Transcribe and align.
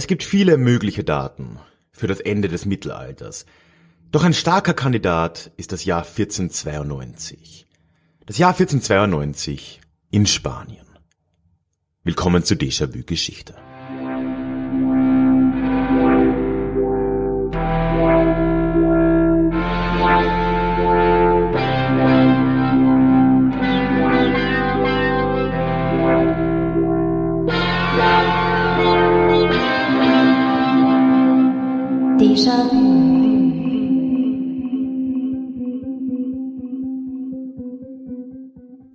Es 0.00 0.06
gibt 0.06 0.22
viele 0.22 0.56
mögliche 0.56 1.04
Daten 1.04 1.58
für 1.92 2.06
das 2.06 2.20
Ende 2.20 2.48
des 2.48 2.64
Mittelalters. 2.64 3.44
Doch 4.10 4.24
ein 4.24 4.32
starker 4.32 4.72
Kandidat 4.72 5.52
ist 5.58 5.72
das 5.72 5.84
Jahr 5.84 6.06
1492. 6.06 7.66
Das 8.24 8.38
Jahr 8.38 8.52
1492 8.52 9.82
in 10.10 10.24
Spanien. 10.24 10.86
Willkommen 12.02 12.44
zu 12.44 12.54
Déjà-vu 12.54 13.02
Geschichte. 13.04 13.56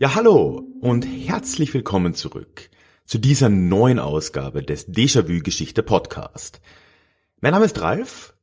Ja, 0.06 0.14
hallo 0.14 0.64
und 0.82 1.04
herzlich 1.04 1.74
willkommen 1.74 2.14
zurück 2.14 2.70
zu 3.06 3.18
dieser 3.18 3.50
neuen 3.50 3.98
Ausgabe 3.98 4.62
des 4.62 4.88
Déjà-vu 4.88 5.42
Geschichte 5.42 5.82
Podcast. 5.82 6.62
Mein 7.42 7.54
Name 7.54 7.66
ist 7.66 7.82
Ralf 7.82 8.36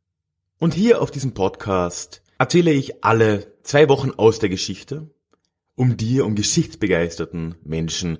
und 0.58 0.74
hier 0.74 1.00
auf 1.00 1.12
diesem 1.12 1.34
Podcast 1.34 2.24
erzähle 2.36 2.72
ich 2.72 3.04
alle 3.04 3.46
zwei 3.62 3.88
Wochen 3.88 4.10
aus 4.10 4.40
der 4.40 4.48
Geschichte, 4.48 5.14
um 5.76 5.96
dir, 5.96 6.26
um 6.26 6.34
geschichtsbegeisterten 6.34 7.54
Menschen 7.62 8.18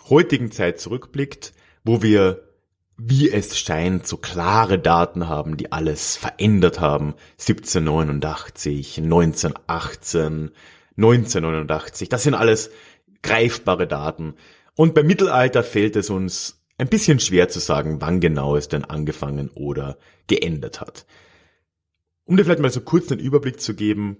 heutigen 0.08 0.50
Zeit 0.50 0.80
zurückblickt, 0.80 1.54
wo 1.82 2.02
wir, 2.02 2.42
wie 2.96 3.30
es 3.30 3.58
scheint, 3.58 4.06
so 4.06 4.16
klare 4.18 4.78
Daten 4.78 5.28
haben, 5.28 5.56
die 5.56 5.72
alles 5.72 6.16
verändert 6.16 6.80
haben, 6.80 7.14
1789, 7.40 8.98
1918, 8.98 10.50
1989, 10.96 12.08
das 12.08 12.22
sind 12.22 12.34
alles 12.34 12.70
greifbare 13.22 13.86
Daten. 13.86 14.34
Und 14.76 14.94
beim 14.94 15.06
Mittelalter 15.06 15.62
fällt 15.62 15.96
es 15.96 16.10
uns 16.10 16.63
ein 16.78 16.88
bisschen 16.88 17.20
schwer 17.20 17.48
zu 17.48 17.60
sagen, 17.60 18.00
wann 18.00 18.20
genau 18.20 18.56
es 18.56 18.68
denn 18.68 18.84
angefangen 18.84 19.50
oder 19.54 19.98
geändert 20.26 20.80
hat. 20.80 21.06
Um 22.24 22.36
dir 22.36 22.44
vielleicht 22.44 22.60
mal 22.60 22.70
so 22.70 22.80
kurz 22.80 23.10
einen 23.12 23.20
Überblick 23.20 23.60
zu 23.60 23.74
geben, 23.74 24.16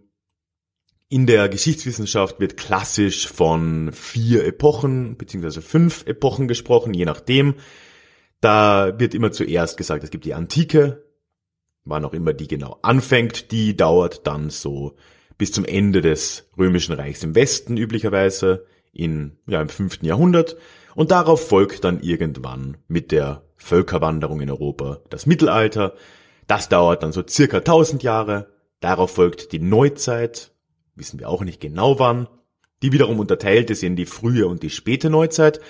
in 1.09 1.27
der 1.27 1.49
Geschichtswissenschaft 1.49 2.41
wird 2.41 2.57
klassisch 2.57 3.29
von 3.29 3.93
vier 3.93 4.45
Epochen 4.45 5.17
beziehungsweise 5.17 5.63
fünf 5.63 6.07
Epochen 6.07 6.49
gesprochen, 6.49 6.95
je 6.95 7.05
nachdem. 7.05 7.55
Da 8.41 8.99
wird 8.99 9.15
immer 9.15 9.33
zuerst 9.33 9.77
gesagt, 9.77 10.05
es 10.05 10.11
gibt 10.11 10.25
die 10.25 10.35
Antike, 10.35 11.05
wann 11.85 12.05
auch 12.05 12.15
immer 12.15 12.33
die 12.33 12.49
genau 12.49 12.79
anfängt, 12.83 13.53
die 13.53 13.77
dauert 13.77 14.27
dann 14.27 14.51
so 14.51 14.97
bis 15.39 15.53
zum 15.53 15.65
Ende 15.65 16.01
des 16.01 16.49
Römischen 16.59 16.95
Reichs 16.95 17.23
im 17.23 17.35
Westen 17.35 17.77
üblicherweise 17.77 18.67
in 18.95 19.37
ja 19.47 19.61
im 19.61 19.69
fünften 19.69 20.07
Jahrhundert. 20.07 20.57
Und 20.95 21.11
darauf 21.11 21.49
folgt 21.49 21.85
dann 21.85 22.01
irgendwann 22.01 22.77
mit 22.89 23.11
der 23.13 23.43
Völkerwanderung 23.57 24.41
in 24.41 24.51
Europa 24.51 25.01
das 25.11 25.27
Mittelalter. 25.27 25.95
Das 26.47 26.69
dauert 26.69 27.03
dann 27.03 27.13
so 27.13 27.23
circa 27.27 27.59
1000 27.59 28.03
Jahre. 28.03 28.49
Darauf 28.81 29.13
folgt 29.13 29.53
die 29.53 29.59
Neuzeit, 29.59 30.53
wissen 30.95 31.19
wir 31.19 31.29
auch 31.29 31.43
nicht 31.43 31.61
genau 31.61 31.99
wann. 31.99 32.29
Die 32.83 32.93
wiederum 32.93 33.19
unterteilt 33.19 33.71
ist 33.71 33.83
in 33.83 33.97
die 33.97 34.07
frühe 34.07 34.47
und 34.47 34.63
die 34.63 34.71
späte 34.71 35.11
Neuzeit. 35.11 35.61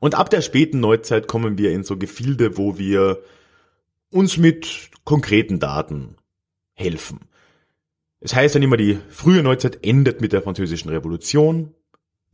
Und 0.00 0.16
ab 0.16 0.28
der 0.28 0.42
späten 0.42 0.80
Neuzeit 0.80 1.28
kommen 1.28 1.56
wir 1.56 1.70
in 1.70 1.84
so 1.84 1.96
Gefilde, 1.96 2.58
wo 2.58 2.78
wir 2.78 3.22
uns 4.10 4.36
mit 4.36 4.90
konkreten 5.04 5.60
Daten 5.60 6.16
helfen. 6.74 7.20
Es 8.20 8.34
heißt 8.34 8.54
dann 8.54 8.62
immer, 8.62 8.76
die 8.76 8.98
frühe 9.08 9.42
Neuzeit 9.42 9.84
endet 9.84 10.20
mit 10.20 10.32
der 10.32 10.42
französischen 10.42 10.88
Revolution. 10.88 11.74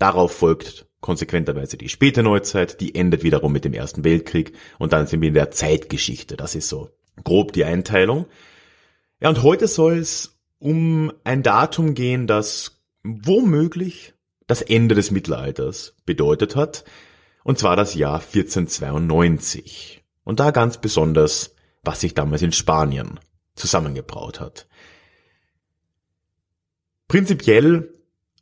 Darauf 0.00 0.32
folgt 0.32 0.86
konsequenterweise 1.00 1.76
die 1.76 1.90
späte 1.90 2.22
Neuzeit, 2.22 2.80
die 2.80 2.94
endet 2.94 3.22
wiederum 3.22 3.52
mit 3.52 3.66
dem 3.66 3.74
Ersten 3.74 4.02
Weltkrieg 4.02 4.54
und 4.78 4.94
dann 4.94 5.06
sind 5.06 5.20
wir 5.20 5.28
in 5.28 5.34
der 5.34 5.50
Zeitgeschichte. 5.50 6.38
Das 6.38 6.54
ist 6.54 6.70
so 6.70 6.88
grob 7.22 7.52
die 7.52 7.64
Einteilung. 7.64 8.24
Ja, 9.20 9.28
und 9.28 9.42
heute 9.42 9.68
soll 9.68 9.98
es 9.98 10.40
um 10.58 11.12
ein 11.22 11.42
Datum 11.42 11.92
gehen, 11.94 12.26
das 12.26 12.80
womöglich 13.02 14.14
das 14.46 14.62
Ende 14.62 14.94
des 14.94 15.10
Mittelalters 15.10 15.94
bedeutet 16.06 16.56
hat, 16.56 16.84
und 17.44 17.58
zwar 17.58 17.76
das 17.76 17.94
Jahr 17.94 18.20
1492. 18.20 20.02
Und 20.24 20.40
da 20.40 20.50
ganz 20.50 20.78
besonders, 20.78 21.54
was 21.82 22.00
sich 22.00 22.14
damals 22.14 22.40
in 22.40 22.52
Spanien 22.52 23.20
zusammengebraut 23.54 24.40
hat. 24.40 24.66
Prinzipiell 27.06 27.99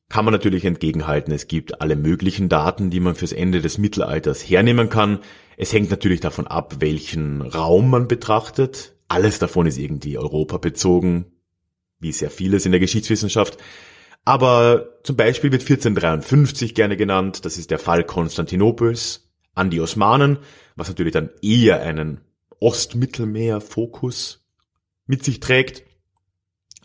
kann 0.08 0.24
man 0.24 0.32
natürlich 0.32 0.64
entgegenhalten, 0.64 1.32
es 1.32 1.48
gibt 1.48 1.82
alle 1.82 1.94
möglichen 1.94 2.48
Daten, 2.48 2.90
die 2.90 3.00
man 3.00 3.14
fürs 3.14 3.32
Ende 3.32 3.60
des 3.60 3.76
Mittelalters 3.76 4.40
hernehmen 4.40 4.88
kann. 4.88 5.20
Es 5.56 5.72
hängt 5.72 5.90
natürlich 5.90 6.20
davon 6.20 6.46
ab, 6.46 6.76
welchen 6.80 7.42
Raum 7.42 7.90
man 7.90 8.08
betrachtet. 8.08 8.94
Alles 9.08 9.38
davon 9.38 9.66
ist 9.66 9.76
irgendwie 9.76 10.16
Europa 10.16 10.56
bezogen, 10.58 11.26
wie 12.00 12.12
sehr 12.12 12.30
vieles 12.30 12.64
in 12.64 12.72
der 12.72 12.80
Geschichtswissenschaft. 12.80 13.58
Aber 14.24 15.00
zum 15.02 15.16
Beispiel 15.16 15.52
wird 15.52 15.62
1453 15.62 16.74
gerne 16.74 16.96
genannt, 16.96 17.44
das 17.44 17.58
ist 17.58 17.70
der 17.70 17.78
Fall 17.78 18.04
Konstantinopels 18.04 19.30
an 19.54 19.70
die 19.70 19.80
Osmanen, 19.80 20.38
was 20.76 20.88
natürlich 20.88 21.12
dann 21.12 21.30
eher 21.42 21.82
einen 21.82 22.20
Ostmittelmeer-Fokus 22.60 24.46
mit 25.06 25.24
sich 25.24 25.40
trägt. 25.40 25.82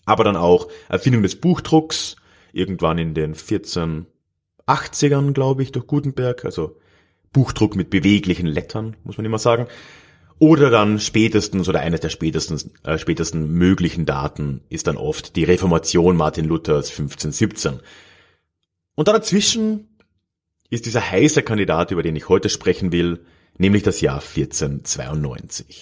Aber 0.05 0.23
dann 0.23 0.35
auch 0.35 0.69
Erfindung 0.89 1.23
des 1.23 1.39
Buchdrucks, 1.39 2.17
irgendwann 2.53 2.97
in 2.97 3.13
den 3.13 3.35
1480ern, 3.35 5.33
glaube 5.33 5.63
ich, 5.63 5.73
durch 5.73 5.87
Gutenberg, 5.87 6.45
also 6.45 6.77
Buchdruck 7.33 7.75
mit 7.75 7.89
beweglichen 7.89 8.47
Lettern, 8.47 8.95
muss 9.03 9.17
man 9.17 9.25
immer 9.25 9.39
sagen. 9.39 9.67
Oder 10.39 10.69
dann 10.69 10.99
spätestens 10.99 11.67
oder 11.69 11.81
eines 11.81 11.99
der 11.99 12.09
spätesten, 12.09 12.71
äh, 12.83 12.97
spätesten 12.97 13.51
möglichen 13.51 14.05
Daten 14.05 14.61
ist 14.69 14.87
dann 14.87 14.97
oft 14.97 15.35
die 15.35 15.43
Reformation 15.43 16.15
Martin 16.15 16.45
Luthers 16.45 16.89
1517. 16.89 17.79
Und 18.95 19.07
da 19.07 19.13
dazwischen 19.13 19.87
ist 20.69 20.85
dieser 20.85 21.09
heiße 21.11 21.43
Kandidat, 21.43 21.91
über 21.91 22.03
den 22.03 22.15
ich 22.15 22.29
heute 22.29 22.49
sprechen 22.49 22.91
will, 22.91 23.25
nämlich 23.57 23.83
das 23.83 24.01
Jahr 24.01 24.21
1492. 24.21 25.81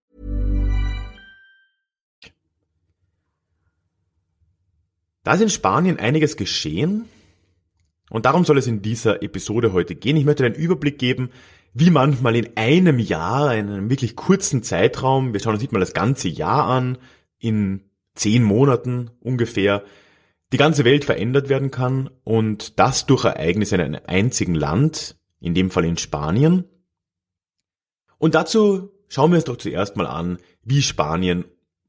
Da 5.23 5.33
ist 5.33 5.41
in 5.41 5.49
Spanien 5.49 5.99
einiges 5.99 6.35
geschehen. 6.35 7.05
Und 8.09 8.25
darum 8.25 8.43
soll 8.43 8.57
es 8.57 8.67
in 8.67 8.81
dieser 8.81 9.23
Episode 9.23 9.71
heute 9.73 9.95
gehen. 9.95 10.17
Ich 10.17 10.25
möchte 10.25 10.45
einen 10.45 10.55
Überblick 10.55 10.99
geben, 10.99 11.29
wie 11.73 11.89
manchmal 11.89 12.35
in 12.35 12.57
einem 12.57 12.99
Jahr, 12.99 13.55
in 13.55 13.69
einem 13.69 13.89
wirklich 13.89 14.15
kurzen 14.15 14.63
Zeitraum, 14.63 15.33
wir 15.33 15.39
schauen 15.39 15.53
uns 15.53 15.61
nicht 15.61 15.71
mal 15.71 15.79
das 15.79 15.93
ganze 15.93 16.27
Jahr 16.27 16.65
an, 16.65 16.97
in 17.39 17.83
zehn 18.13 18.43
Monaten 18.43 19.09
ungefähr, 19.21 19.83
die 20.51 20.57
ganze 20.57 20.83
Welt 20.83 21.05
verändert 21.05 21.47
werden 21.47 21.71
kann 21.71 22.09
und 22.25 22.77
das 22.77 23.05
durch 23.05 23.23
Ereignisse 23.23 23.75
in 23.75 23.81
einem 23.81 24.01
einzigen 24.05 24.55
Land, 24.55 25.15
in 25.39 25.53
dem 25.53 25.71
Fall 25.71 25.85
in 25.85 25.97
Spanien. 25.97 26.65
Und 28.17 28.35
dazu 28.35 28.91
schauen 29.07 29.31
wir 29.31 29.37
uns 29.37 29.45
doch 29.45 29.57
zuerst 29.57 29.95
mal 29.95 30.07
an, 30.07 30.39
wie 30.63 30.81
Spanien 30.81 31.45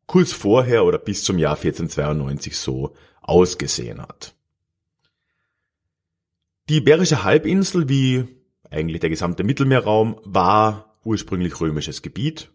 kurz 0.06 0.32
vorher 0.32 0.84
oder 0.84 0.98
bis 0.98 1.24
zum 1.24 1.38
Jahr 1.38 1.56
1492 1.56 2.56
so 2.56 2.94
ausgesehen 3.22 4.00
hat. 4.00 4.34
Die 6.68 6.76
Iberische 6.76 7.24
Halbinsel, 7.24 7.88
wie 7.88 8.28
eigentlich 8.70 9.00
der 9.00 9.10
gesamte 9.10 9.44
Mittelmeerraum, 9.44 10.20
war 10.24 10.96
ursprünglich 11.04 11.60
römisches 11.60 12.02
Gebiet. 12.02 12.50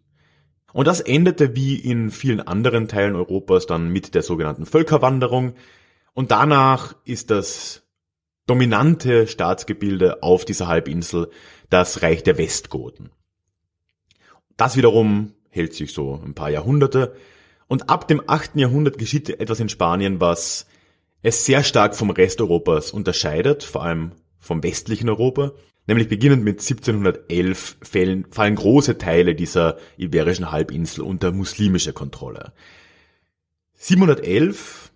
Und 0.74 0.88
das 0.88 1.00
endete 1.02 1.56
wie 1.56 1.76
in 1.76 2.12
vielen 2.12 2.42
anderen 2.42 2.88
Teilen 2.88 3.16
Europas 3.16 3.66
dann 3.66 3.90
mit 3.90 4.16
der 4.16 4.22
sogenannten 4.22 4.66
Völkerwanderung. 4.66 5.54
Und 6.14 6.32
danach 6.32 6.96
ist 7.06 7.32
das 7.32 7.84
dominante 8.48 9.28
Staatsgebilde 9.28 10.24
auf 10.24 10.46
dieser 10.46 10.68
Halbinsel 10.68 11.30
das 11.70 12.02
Reich 12.02 12.24
der 12.24 12.38
Westgoten. 12.38 13.12
Das 14.56 14.78
wiederum 14.78 15.34
hält 15.50 15.74
sich 15.74 15.94
so 15.94 16.22
ein 16.24 16.34
paar 16.34 16.50
Jahrhunderte. 16.50 17.16
Und 17.68 17.90
ab 17.90 18.08
dem 18.08 18.22
8. 18.26 18.56
Jahrhundert 18.56 18.98
geschieht 18.98 19.30
etwas 19.30 19.60
in 19.60 19.70
Spanien, 19.70 20.22
was 20.22 20.68
es 21.22 21.46
sehr 21.46 21.64
stark 21.64 21.96
vom 21.96 22.10
Rest 22.10 22.40
Europas 22.42 22.92
unterscheidet, 22.92 23.64
vor 23.64 23.84
allem 23.84 24.14
vom 24.40 24.64
westlichen 24.64 25.10
Europa. 25.10 25.52
Nämlich 25.88 26.10
beginnend 26.10 26.44
mit 26.44 26.60
1711 26.60 27.78
fallen, 27.82 28.26
fallen 28.30 28.56
große 28.56 28.98
Teile 28.98 29.36
dieser 29.36 29.78
iberischen 29.98 30.52
Halbinsel 30.52 31.04
unter 31.04 31.32
muslimische 31.32 31.94
Kontrolle. 31.94 32.54
711, 33.74 34.92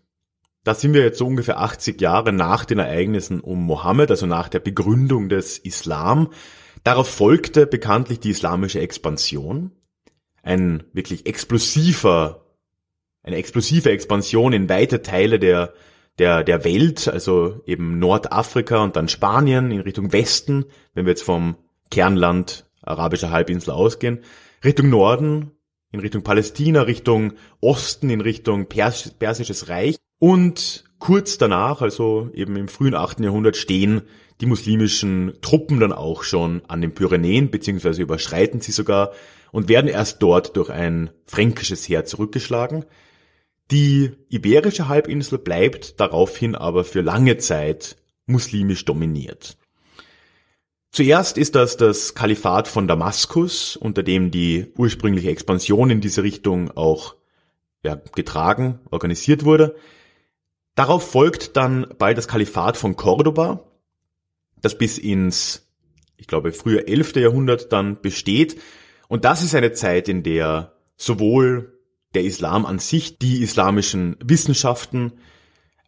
da 0.63 0.75
sind 0.75 0.94
wir 0.94 1.01
jetzt 1.01 1.18
so 1.18 1.27
ungefähr 1.27 1.59
80 1.59 2.00
Jahre 2.01 2.33
nach 2.33 2.65
den 2.65 2.79
Ereignissen 2.79 3.39
um 3.39 3.63
Mohammed, 3.63 4.12
also 4.12 4.25
nach 4.25 4.50
der 4.50 4.59
Begründung 4.59 5.29
des 5.29 5.57
Islam. 5.57 6.29
Darauf 6.83 7.09
folgte 7.09 7.68
bekanntlich 7.68 8.19
die 8.19 8.31
islamische 8.31 8.81
Expansion. 8.81 9.71
Ein 10.44 10.83
wirklich 10.94 11.25
explosiver, 11.25 12.41
eine 13.23 13.38
explosive 13.38 13.91
Expansion 13.91 14.53
in 14.53 14.69
weite 14.69 15.01
Teile 15.01 15.39
der 15.39 15.73
der, 16.19 16.44
der 16.44 16.63
Welt, 16.63 17.07
also 17.07 17.62
eben 17.65 18.00
Nordafrika 18.00 18.83
und 18.83 18.95
dann 18.95 19.07
Spanien 19.07 19.71
in 19.71 19.79
Richtung 19.79 20.12
Westen, 20.12 20.65
wenn 20.94 21.06
wir 21.06 21.12
jetzt 21.12 21.23
vom 21.23 21.56
Kernland 21.89 22.65
arabischer 22.81 23.31
Halbinsel 23.31 23.73
ausgehen, 23.73 24.19
Richtung 24.63 24.89
Norden, 24.89 25.51
in 25.91 26.00
Richtung 26.00 26.23
Palästina, 26.23 26.83
Richtung 26.83 27.33
Osten, 27.59 28.09
in 28.09 28.21
Richtung 28.21 28.68
Pers 28.68 29.12
Persisches 29.18 29.69
Reich 29.69 29.97
und 30.19 30.85
kurz 31.00 31.38
danach, 31.38 31.81
also 31.81 32.29
eben 32.33 32.56
im 32.56 32.68
frühen 32.68 32.95
8. 32.95 33.21
Jahrhundert, 33.21 33.57
stehen 33.57 34.03
die 34.39 34.45
muslimischen 34.45 35.33
Truppen 35.41 35.79
dann 35.79 35.91
auch 35.91 36.23
schon 36.23 36.62
an 36.68 36.81
den 36.81 36.94
Pyrenäen, 36.94 37.51
beziehungsweise 37.51 38.01
überschreiten 38.01 38.62
sie 38.62 38.71
sogar 38.71 39.12
und 39.51 39.69
werden 39.69 39.88
erst 39.88 40.21
dort 40.21 40.56
durch 40.56 40.69
ein 40.69 41.09
fränkisches 41.25 41.88
Heer 41.89 42.06
zurückgeschlagen. 42.06 42.85
Die 43.71 44.12
iberische 44.29 44.89
Halbinsel 44.89 45.38
bleibt 45.38 46.00
daraufhin 46.01 46.56
aber 46.56 46.83
für 46.83 47.01
lange 47.01 47.38
Zeit 47.38 47.95
muslimisch 48.25 48.83
dominiert. 48.83 49.57
Zuerst 50.91 51.38
ist 51.38 51.56
das 51.56 51.77
das 51.77 52.13
Kalifat 52.13 52.68
von 52.68 52.85
Damaskus, 52.89 53.77
unter 53.77 54.03
dem 54.03 54.29
die 54.29 54.73
ursprüngliche 54.75 55.29
Expansion 55.29 55.89
in 55.89 56.01
diese 56.01 56.21
Richtung 56.21 56.69
auch 56.71 57.15
ja, 57.81 57.95
getragen, 58.13 58.79
organisiert 58.91 59.45
wurde. 59.45 59.75
Darauf 60.75 61.09
folgt 61.09 61.56
dann 61.56 61.88
bald 61.97 62.18
das 62.18 62.27
Kalifat 62.27 62.75
von 62.75 62.97
Cordoba, 62.97 63.63
das 64.62 64.77
bis 64.77 64.97
ins, 64.97 65.65
ich 66.18 66.27
glaube, 66.27 66.51
frühe 66.51 66.88
11. 66.88 67.15
Jahrhundert 67.15 67.71
dann 67.71 68.01
besteht. 68.01 68.59
Und 69.07 69.23
das 69.23 69.44
ist 69.44 69.56
eine 69.56 69.71
Zeit, 69.71 70.09
in 70.09 70.23
der 70.23 70.73
sowohl 70.97 71.81
der 72.13 72.24
Islam 72.24 72.66
an 72.66 72.80
sich, 72.80 73.18
die 73.18 73.42
islamischen 73.42 74.18
Wissenschaften 74.24 75.13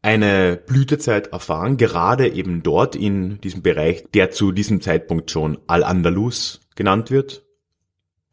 eine 0.02 0.58
Blütezeit 0.58 1.28
erfahren, 1.28 1.78
gerade 1.78 2.28
eben 2.28 2.62
dort 2.62 2.96
in 2.96 3.40
diesem 3.42 3.62
Bereich, 3.62 4.04
der 4.14 4.32
zu 4.32 4.52
diesem 4.52 4.82
Zeitpunkt 4.82 5.32
schon 5.32 5.58
Al-Andalus 5.68 6.60
genannt 6.76 7.10
wird, 7.10 7.44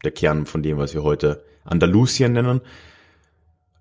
der 0.05 0.11
Kern 0.11 0.47
von 0.47 0.63
dem, 0.63 0.79
was 0.79 0.95
wir 0.95 1.05
heute 1.05 1.45
Andalusien 1.65 2.33
nennen. 2.33 2.61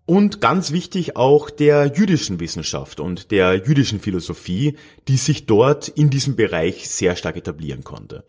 Und 0.05 0.41
ganz 0.41 0.71
wichtig 0.71 1.15
auch 1.17 1.49
der 1.49 1.93
jüdischen 1.95 2.39
Wissenschaft 2.39 2.99
und 2.99 3.31
der 3.31 3.55
jüdischen 3.65 3.99
Philosophie, 3.99 4.75
die 5.07 5.17
sich 5.17 5.45
dort 5.45 5.87
in 5.87 6.09
diesem 6.09 6.35
Bereich 6.35 6.89
sehr 6.89 7.15
stark 7.15 7.37
etablieren 7.37 7.83
konnte. 7.83 8.23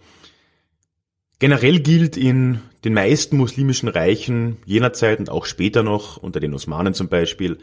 Generell 1.38 1.80
gilt 1.80 2.18
in 2.18 2.60
den 2.84 2.94
meisten 2.94 3.36
muslimischen 3.36 3.88
Reichen 3.88 4.58
jener 4.64 4.92
Zeit 4.92 5.18
und 5.18 5.30
auch 5.30 5.44
später 5.44 5.82
noch, 5.82 6.16
unter 6.16 6.40
den 6.40 6.54
Osmanen 6.54 6.94
zum 6.94 7.08
Beispiel, 7.08 7.58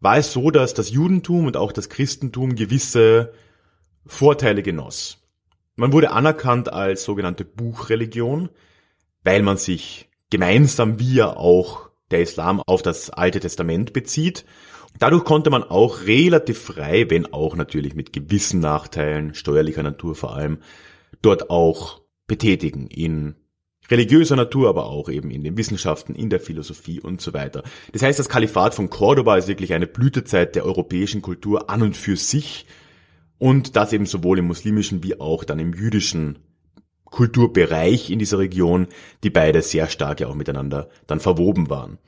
war 0.00 0.18
es 0.18 0.32
so, 0.32 0.50
dass 0.50 0.74
das 0.74 0.90
Judentum 0.90 1.46
und 1.46 1.56
auch 1.56 1.72
das 1.72 1.88
Christentum 1.88 2.54
gewisse 2.54 3.32
Vorteile 4.04 4.62
genoss. 4.62 5.18
Man 5.76 5.92
wurde 5.92 6.10
anerkannt 6.10 6.72
als 6.72 7.04
sogenannte 7.04 7.44
Buchreligion, 7.44 8.48
weil 9.24 9.42
man 9.42 9.56
sich 9.56 10.08
gemeinsam 10.30 10.98
wie 10.98 11.14
ja 11.14 11.36
auch 11.36 11.90
der 12.10 12.22
Islam 12.22 12.62
auf 12.66 12.82
das 12.82 13.10
Alte 13.10 13.40
Testament 13.40 13.92
bezieht. 13.92 14.44
Dadurch 14.98 15.24
konnte 15.24 15.50
man 15.50 15.62
auch 15.62 16.02
relativ 16.06 16.58
frei, 16.58 17.10
wenn 17.10 17.32
auch 17.32 17.56
natürlich 17.56 17.94
mit 17.94 18.12
gewissen 18.12 18.60
Nachteilen, 18.60 19.34
steuerlicher 19.34 19.82
Natur 19.82 20.14
vor 20.14 20.34
allem, 20.34 20.58
dort 21.20 21.50
auch 21.50 22.00
betätigen 22.26 22.86
in 22.86 23.36
religiöser 23.90 24.36
Natur, 24.36 24.68
aber 24.68 24.86
auch 24.86 25.08
eben 25.08 25.30
in 25.30 25.44
den 25.44 25.56
Wissenschaften, 25.56 26.14
in 26.14 26.30
der 26.30 26.40
Philosophie 26.40 27.00
und 27.00 27.20
so 27.20 27.32
weiter. 27.32 27.62
Das 27.92 28.02
heißt, 28.02 28.18
das 28.18 28.28
Kalifat 28.28 28.74
von 28.74 28.90
Cordoba 28.90 29.36
ist 29.36 29.48
wirklich 29.48 29.74
eine 29.74 29.86
Blütezeit 29.86 30.54
der 30.54 30.64
europäischen 30.64 31.22
Kultur 31.22 31.70
an 31.70 31.82
und 31.82 31.96
für 31.96 32.16
sich 32.16 32.66
und 33.38 33.76
das 33.76 33.92
eben 33.92 34.06
sowohl 34.06 34.38
im 34.38 34.46
muslimischen 34.46 35.02
wie 35.02 35.20
auch 35.20 35.44
dann 35.44 35.58
im 35.58 35.72
jüdischen 35.72 36.38
Kulturbereich 37.04 38.10
in 38.10 38.18
dieser 38.18 38.38
Region, 38.38 38.88
die 39.22 39.30
beide 39.30 39.62
sehr 39.62 39.88
stark 39.88 40.20
ja 40.20 40.26
auch 40.26 40.34
miteinander 40.34 40.88
dann 41.06 41.20
verwoben 41.20 41.70
waren. 41.70 41.98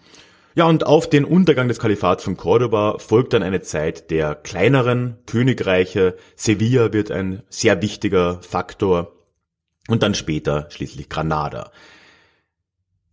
Ja, 0.55 0.67
und 0.67 0.85
auf 0.85 1.09
den 1.09 1.25
Untergang 1.25 1.69
des 1.69 1.79
Kalifats 1.79 2.25
von 2.25 2.37
Cordoba 2.37 2.99
folgt 2.99 3.33
dann 3.33 3.45
eine 3.45 3.61
Zeit 3.61 4.11
der 4.11 4.35
kleineren 4.35 5.17
Königreiche. 5.27 6.17
Sevilla 6.35 6.93
wird 6.93 7.13
ein 7.13 7.43
sehr 7.49 7.81
wichtiger 7.81 8.43
Faktor 8.43 9.13
und 9.89 10.05
dann 10.05 10.15
später 10.15 10.69
schließlich 10.71 11.09
Granada. 11.09 11.73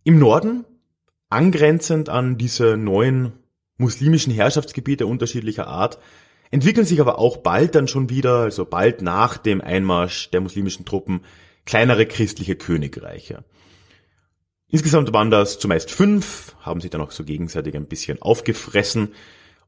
Im 0.04 0.20
Norden, 0.20 0.64
angrenzend 1.28 2.08
an 2.08 2.38
diese 2.38 2.76
neuen 2.76 3.32
muslimischen 3.78 4.32
Herrschaftsgebiete 4.32 5.06
unterschiedlicher 5.06 5.66
Art, 5.66 5.98
entwickeln 6.52 6.86
sich 6.86 7.00
aber 7.00 7.18
auch 7.18 7.38
bald 7.38 7.74
dann 7.74 7.88
schon 7.88 8.08
wieder, 8.08 8.42
also 8.42 8.64
bald 8.64 9.02
nach 9.02 9.36
dem 9.36 9.60
Einmarsch 9.60 10.30
der 10.30 10.40
muslimischen 10.40 10.84
Truppen, 10.84 11.22
kleinere 11.64 12.06
christliche 12.06 12.54
Königreiche. 12.54 13.44
Insgesamt 14.68 15.12
waren 15.12 15.30
das 15.30 15.58
zumeist 15.58 15.90
fünf, 15.90 16.54
haben 16.60 16.80
sich 16.80 16.90
dann 16.90 17.00
auch 17.00 17.10
so 17.10 17.24
gegenseitig 17.24 17.74
ein 17.74 17.86
bisschen 17.86 18.22
aufgefressen 18.22 19.14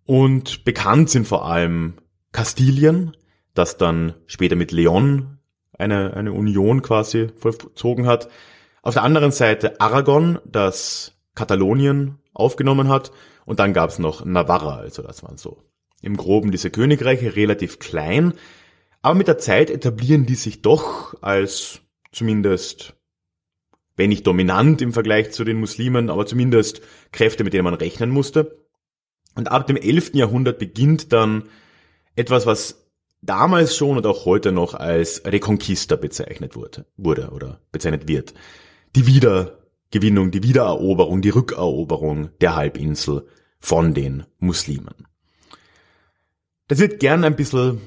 und 0.04 0.64
bekannt 0.64 1.10
sind 1.10 1.26
vor 1.26 1.46
allem 1.46 1.94
Kastilien, 2.32 3.16
das 3.54 3.76
dann 3.76 4.14
später 4.26 4.56
mit 4.56 4.72
Leon 4.72 5.37
eine, 5.78 6.14
eine 6.14 6.32
Union 6.32 6.82
quasi 6.82 7.28
vollzogen 7.36 8.06
hat. 8.06 8.28
Auf 8.82 8.94
der 8.94 9.04
anderen 9.04 9.32
Seite 9.32 9.80
Aragon, 9.80 10.38
das 10.44 11.18
Katalonien 11.34 12.18
aufgenommen 12.34 12.88
hat. 12.88 13.12
Und 13.44 13.60
dann 13.60 13.72
gab's 13.72 13.98
noch 13.98 14.24
Navarra, 14.24 14.76
also 14.76 15.02
das 15.02 15.22
waren 15.22 15.38
so 15.38 15.62
im 16.02 16.16
Groben 16.16 16.50
diese 16.50 16.70
Königreiche, 16.70 17.34
relativ 17.34 17.78
klein. 17.78 18.34
Aber 19.02 19.14
mit 19.14 19.28
der 19.28 19.38
Zeit 19.38 19.70
etablieren 19.70 20.26
die 20.26 20.34
sich 20.34 20.62
doch 20.62 21.14
als 21.22 21.80
zumindest, 22.12 22.94
wenn 23.96 24.10
nicht 24.10 24.26
dominant 24.26 24.82
im 24.82 24.92
Vergleich 24.92 25.32
zu 25.32 25.44
den 25.44 25.58
Muslimen, 25.58 26.10
aber 26.10 26.26
zumindest 26.26 26.82
Kräfte, 27.12 27.44
mit 27.44 27.52
denen 27.52 27.64
man 27.64 27.74
rechnen 27.74 28.10
musste. 28.10 28.64
Und 29.34 29.50
ab 29.50 29.66
dem 29.66 29.76
11. 29.76 30.14
Jahrhundert 30.14 30.58
beginnt 30.58 31.12
dann 31.12 31.44
etwas, 32.16 32.46
was 32.46 32.87
damals 33.22 33.76
schon 33.76 33.96
und 33.96 34.06
auch 34.06 34.24
heute 34.24 34.52
noch 34.52 34.74
als 34.74 35.22
Reconquista 35.24 35.96
bezeichnet 35.96 36.56
wurde, 36.56 36.86
wurde 36.96 37.30
oder 37.30 37.60
bezeichnet 37.72 38.08
wird. 38.08 38.34
Die 38.96 39.06
Wiedergewinnung, 39.06 40.30
die 40.30 40.42
Wiedereroberung, 40.42 41.22
die 41.22 41.30
Rückeroberung 41.30 42.30
der 42.40 42.56
Halbinsel 42.56 43.26
von 43.60 43.94
den 43.94 44.24
Muslimen. 44.38 44.94
Das 46.68 46.78
wird 46.78 47.00
gern 47.00 47.24
ein 47.24 47.36
bisschen 47.36 47.80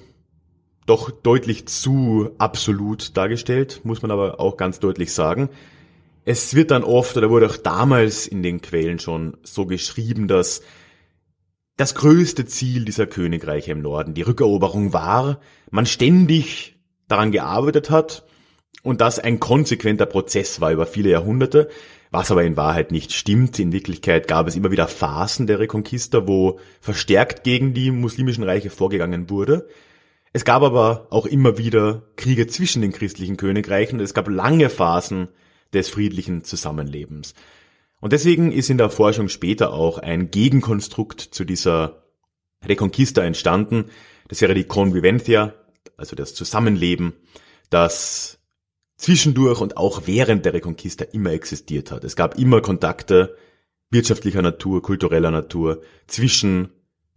doch 0.86 1.12
deutlich 1.12 1.68
zu 1.68 2.32
absolut 2.38 3.16
dargestellt, 3.16 3.82
muss 3.84 4.02
man 4.02 4.12
aber 4.12 4.40
auch 4.40 4.58
ganz 4.58 4.80
deutlich 4.80 5.14
sagen. 5.14 5.50
Es 6.26 6.54
wird 6.54 6.72
dann 6.72 6.84
oft, 6.84 7.16
oder 7.18 7.30
wurde 7.30 7.48
auch 7.48 7.58
damals 7.58 8.28
in 8.28 8.44
den 8.44 8.62
Quellen 8.62 9.00
schon 9.00 9.38
so 9.44 9.66
geschrieben, 9.66 10.28
dass 10.28 10.62
das 11.78 11.96
größte 11.96 12.46
Ziel 12.46 12.86
dieser 12.86 13.08
Königreiche 13.08 13.72
im 13.72 13.82
Norden 13.82 14.13
die 14.13 14.22
Rückeroberung 14.22 14.94
war, 14.94 15.40
man 15.70 15.86
ständig 15.86 16.75
daran 17.08 17.32
gearbeitet 17.32 17.90
hat 17.90 18.25
und 18.84 19.01
das 19.01 19.20
ein 19.20 19.40
konsequenter 19.40 20.06
Prozess 20.06 20.62
war 20.62 20.72
über 20.72 20.86
viele 20.86 21.10
Jahrhunderte, 21.10 21.70
was 22.10 22.32
aber 22.32 22.44
in 22.44 22.58
Wahrheit 22.58 22.92
nicht 22.92 23.13
stimmt. 23.13 23.58
In 23.60 23.72
Wirklichkeit 23.72 24.28
gab 24.28 24.48
es 24.48 24.56
immer 24.56 24.72
wieder 24.72 24.88
Phasen 24.88 25.48
der 25.48 25.60
Reconquista, 25.60 26.28
wo 26.28 26.60
verstärkt 26.82 27.44
gegen 27.44 27.74
die 27.74 27.92
muslimischen 27.92 28.44
Reiche 28.44 28.70
vorgegangen 28.70 29.30
wurde. 29.30 29.68
Es 30.34 30.46
gab 30.46 30.63
aber 30.63 31.08
auch 31.10 31.25
immer 31.25 31.58
wieder 31.58 32.04
Kriege 32.16 32.48
zwischen 32.48 32.82
den 32.82 32.92
christlichen 32.92 33.38
Königreichen 33.38 34.00
und 34.00 34.06
es 34.06 34.13
gab 34.13 34.30
lange 34.30 34.70
Phasen 34.70 35.30
des 35.74 35.90
friedlichen 35.90 36.44
Zusammenlebens. 36.44 37.34
Und 38.01 38.13
deswegen 38.13 38.51
ist 38.51 38.70
in 38.70 38.77
der 38.77 38.89
Forschung 38.89 39.29
später 39.29 39.72
auch 39.74 40.00
ein 40.00 40.31
Gegenkonstrukt 40.31 41.22
zu 41.22 41.46
dieser 41.46 42.03
Reconquista 42.65 43.24
entstanden. 43.24 43.86
Das 44.27 44.41
wäre 44.41 44.55
die 44.55 44.65
Convivencia, 44.65 45.53
also 45.98 46.15
das 46.15 46.34
Zusammenleben, 46.34 47.13
das 47.70 48.39
zwischendurch 48.98 49.62
und 49.62 49.77
auch 49.77 50.03
während 50.05 50.46
der 50.46 50.53
Reconquista 50.53 51.05
immer 51.05 51.31
existiert 51.31 51.91
hat. 51.91 52.03
Es 52.03 52.15
gab 52.15 52.38
immer 52.38 52.62
Kontakte 52.62 53.36
wirtschaftlicher 53.91 54.41
Natur, 54.41 54.81
kultureller 54.81 55.31
Natur 55.31 55.81
zwischen 56.08 56.70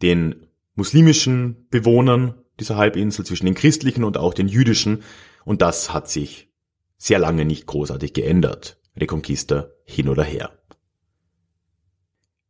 den 0.03 0.47
muslimischen 0.75 1.67
Bewohnern 1.71 2.35
dieser 2.61 2.77
Halbinsel, 2.77 3.25
zwischen 3.25 3.47
den 3.47 3.55
christlichen 3.55 4.05
und 4.05 4.17
auch 4.17 4.35
den 4.35 4.49
jüdischen. 4.49 5.03
Und 5.45 5.63
das 5.63 5.93
hat 5.93 6.11
sich 6.11 6.49
sehr 6.97 7.19
lange 7.19 7.45
nicht 7.45 7.67
großartig 7.67 8.13
geändert. 8.13 8.81
Reconquista 8.97 9.69
hin 9.85 10.09
oder 10.09 10.25
her. 10.25 10.53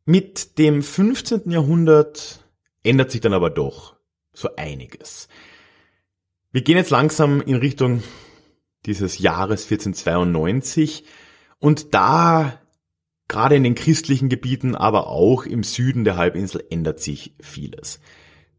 Mit 0.07 0.59
dem 0.59 0.83
15. 0.83 1.49
Jahrhundert 1.49 2.45
ändert 2.83 3.09
sich 3.09 3.21
dann 3.21 3.33
aber 3.33 3.49
doch 3.49 3.95
so 4.33 4.55
einiges. 4.55 5.27
Wir 6.51 6.61
gehen 6.61 6.77
jetzt 6.77 6.91
langsam 6.91 7.41
in 7.41 7.55
Richtung 7.55 8.03
dieses 8.85 9.17
Jahres 9.17 9.63
1492 9.63 11.05
und 11.57 11.95
da 11.95 12.61
gerade 13.27 13.55
in 13.55 13.63
den 13.63 13.73
christlichen 13.73 14.29
Gebieten, 14.29 14.75
aber 14.75 15.07
auch 15.07 15.47
im 15.47 15.63
Süden 15.63 16.03
der 16.03 16.17
Halbinsel 16.17 16.63
ändert 16.69 16.99
sich 16.99 17.33
vieles. 17.41 17.99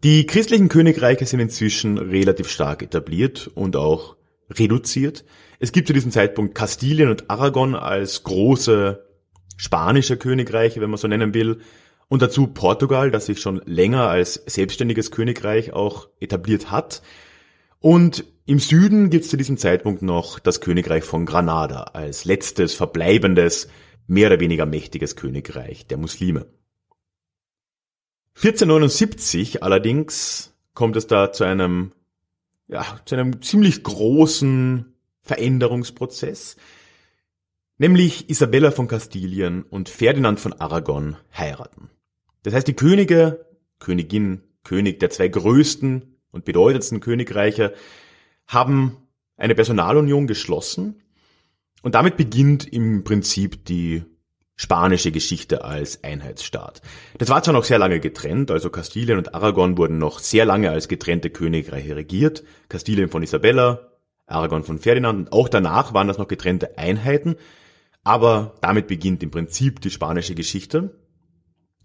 Die 0.03 0.27
christlichen 0.27 0.69
Königreiche 0.69 1.27
sind 1.27 1.39
inzwischen 1.39 1.97
relativ 1.97 2.49
stark 2.49 2.83
etabliert 2.83 3.53
und 3.55 3.77
auch 3.77 4.17
reduziert. 4.51 5.25
Es 5.61 5.71
gibt 5.71 5.87
zu 5.87 5.93
diesem 5.93 6.11
Zeitpunkt 6.11 6.57
Kastilien 6.57 7.09
und 7.09 7.31
Aragon 7.31 7.77
als 7.77 8.25
große 8.25 9.06
spanische 9.57 10.17
Königreiche, 10.17 10.81
wenn 10.81 10.91
man 10.91 10.99
so 10.99 11.09
nennen 11.09 11.35
will, 11.35 11.61
und 12.09 12.23
dazu 12.23 12.47
Portugal, 12.47 13.11
das 13.11 13.27
sich 13.27 13.41
schon 13.41 13.61
länger 13.65 14.09
als 14.09 14.35
selbstständiges 14.47 15.11
Königreich 15.11 15.73
auch 15.73 16.09
etabliert 16.21 16.71
hat. 16.71 17.03
Und 17.81 18.25
im 18.45 18.61
Süden 18.61 19.11
gibt 19.11 19.25
es 19.25 19.31
zu 19.31 19.37
diesem 19.37 19.59
Zeitpunkt 19.59 20.03
noch 20.03 20.39
das 20.39 20.61
Königreich 20.61 21.03
von 21.03 21.27
Granada 21.27 21.83
als 21.95 22.25
letztes 22.25 22.75
verbleibendes, 22.75 23.69
mehr 24.07 24.29
oder 24.29 24.39
weniger 24.39 24.67
mächtiges 24.67 25.17
Königreich 25.17 25.87
der 25.89 25.99
Muslime. 25.99 26.47
1479 28.37 29.63
allerdings 29.63 30.55
kommt 30.75 30.95
es 30.97 31.07
da 31.07 31.33
zu 31.33 31.45
einem, 31.45 31.93
ja, 32.69 32.85
zu 33.05 33.17
einem 33.17 33.43
ziemlich 33.43 33.83
großen 33.83 34.95
Veränderungsprozess. 35.23 36.57
Nämlich 37.79 38.31
Isabella 38.31 38.71
von 38.71 38.89
Kastilien 38.89 39.63
und 39.63 39.91
Ferdinand 39.91 40.41
von 40.41 40.55
Aragon 40.55 41.17
heiraten. 41.37 41.91
Das 42.43 42.55
heißt, 42.55 42.67
die 42.67 42.75
Könige, 42.75 43.47
Königin, 43.79 44.41
König 44.65 44.99
der 44.99 45.11
zwei 45.11 45.29
größten 45.29 46.17
und 46.31 46.47
bedeutendsten 46.47 47.01
Königreiche 47.01 47.75
haben 48.47 48.97
eine 49.37 49.55
Personalunion 49.55 50.27
geschlossen 50.27 51.03
und 51.83 51.95
damit 51.95 52.17
beginnt 52.17 52.67
im 52.67 53.05
Prinzip 53.05 53.67
die 53.67 54.05
spanische 54.57 55.13
Geschichte 55.13 55.63
als 55.63 56.03
Einheitsstaat. 56.03 56.81
Das 57.19 57.29
war 57.29 57.43
zwar 57.43 57.53
noch 57.53 57.65
sehr 57.65 57.79
lange 57.79 58.01
getrennt, 58.01 58.51
also 58.51 58.71
Kastilien 58.71 59.19
und 59.19 59.35
Aragon 59.35 59.77
wurden 59.77 59.99
noch 59.99 60.19
sehr 60.19 60.47
lange 60.47 60.71
als 60.71 60.89
getrennte 60.89 61.29
Königreiche 61.29 61.95
regiert, 61.95 62.43
Kastilien 62.71 63.11
von 63.11 63.23
Isabella, 63.23 63.91
Aragon 64.27 64.65
von 64.65 64.79
Ferdinand 64.79 65.19
und 65.19 65.33
auch 65.33 65.51
danach 65.51 65.93
waren 65.93 66.09
das 66.09 66.17
noch 66.17 66.27
getrennte 66.27 66.79
Einheiten, 66.79 67.37
aber 68.07 68.55
damit 68.61 68.87
beginnt 68.87 69.25
im 69.25 69.33
Prinzip 69.33 69.81
die 69.81 69.91
spanische 69.91 70.37
Geschichte. 70.37 70.97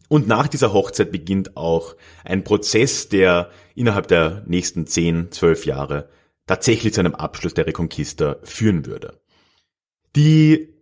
Und 0.08 0.28
nach 0.28 0.48
dieser 0.48 0.72
Hochzeit 0.72 1.12
beginnt 1.12 1.58
auch 1.58 1.96
ein 2.24 2.44
Prozess, 2.44 3.10
der 3.10 3.50
innerhalb 3.74 4.08
der 4.08 4.44
nächsten 4.46 4.86
10, 4.86 5.32
12 5.32 5.66
Jahre 5.66 6.10
tatsächlich 6.46 6.94
zu 6.94 7.00
einem 7.00 7.16
Abschluss 7.16 7.56
der 7.56 7.66
Reconquista 7.66 8.36
führen 8.44 8.86
würde. 8.86 9.20
Die 10.16 10.76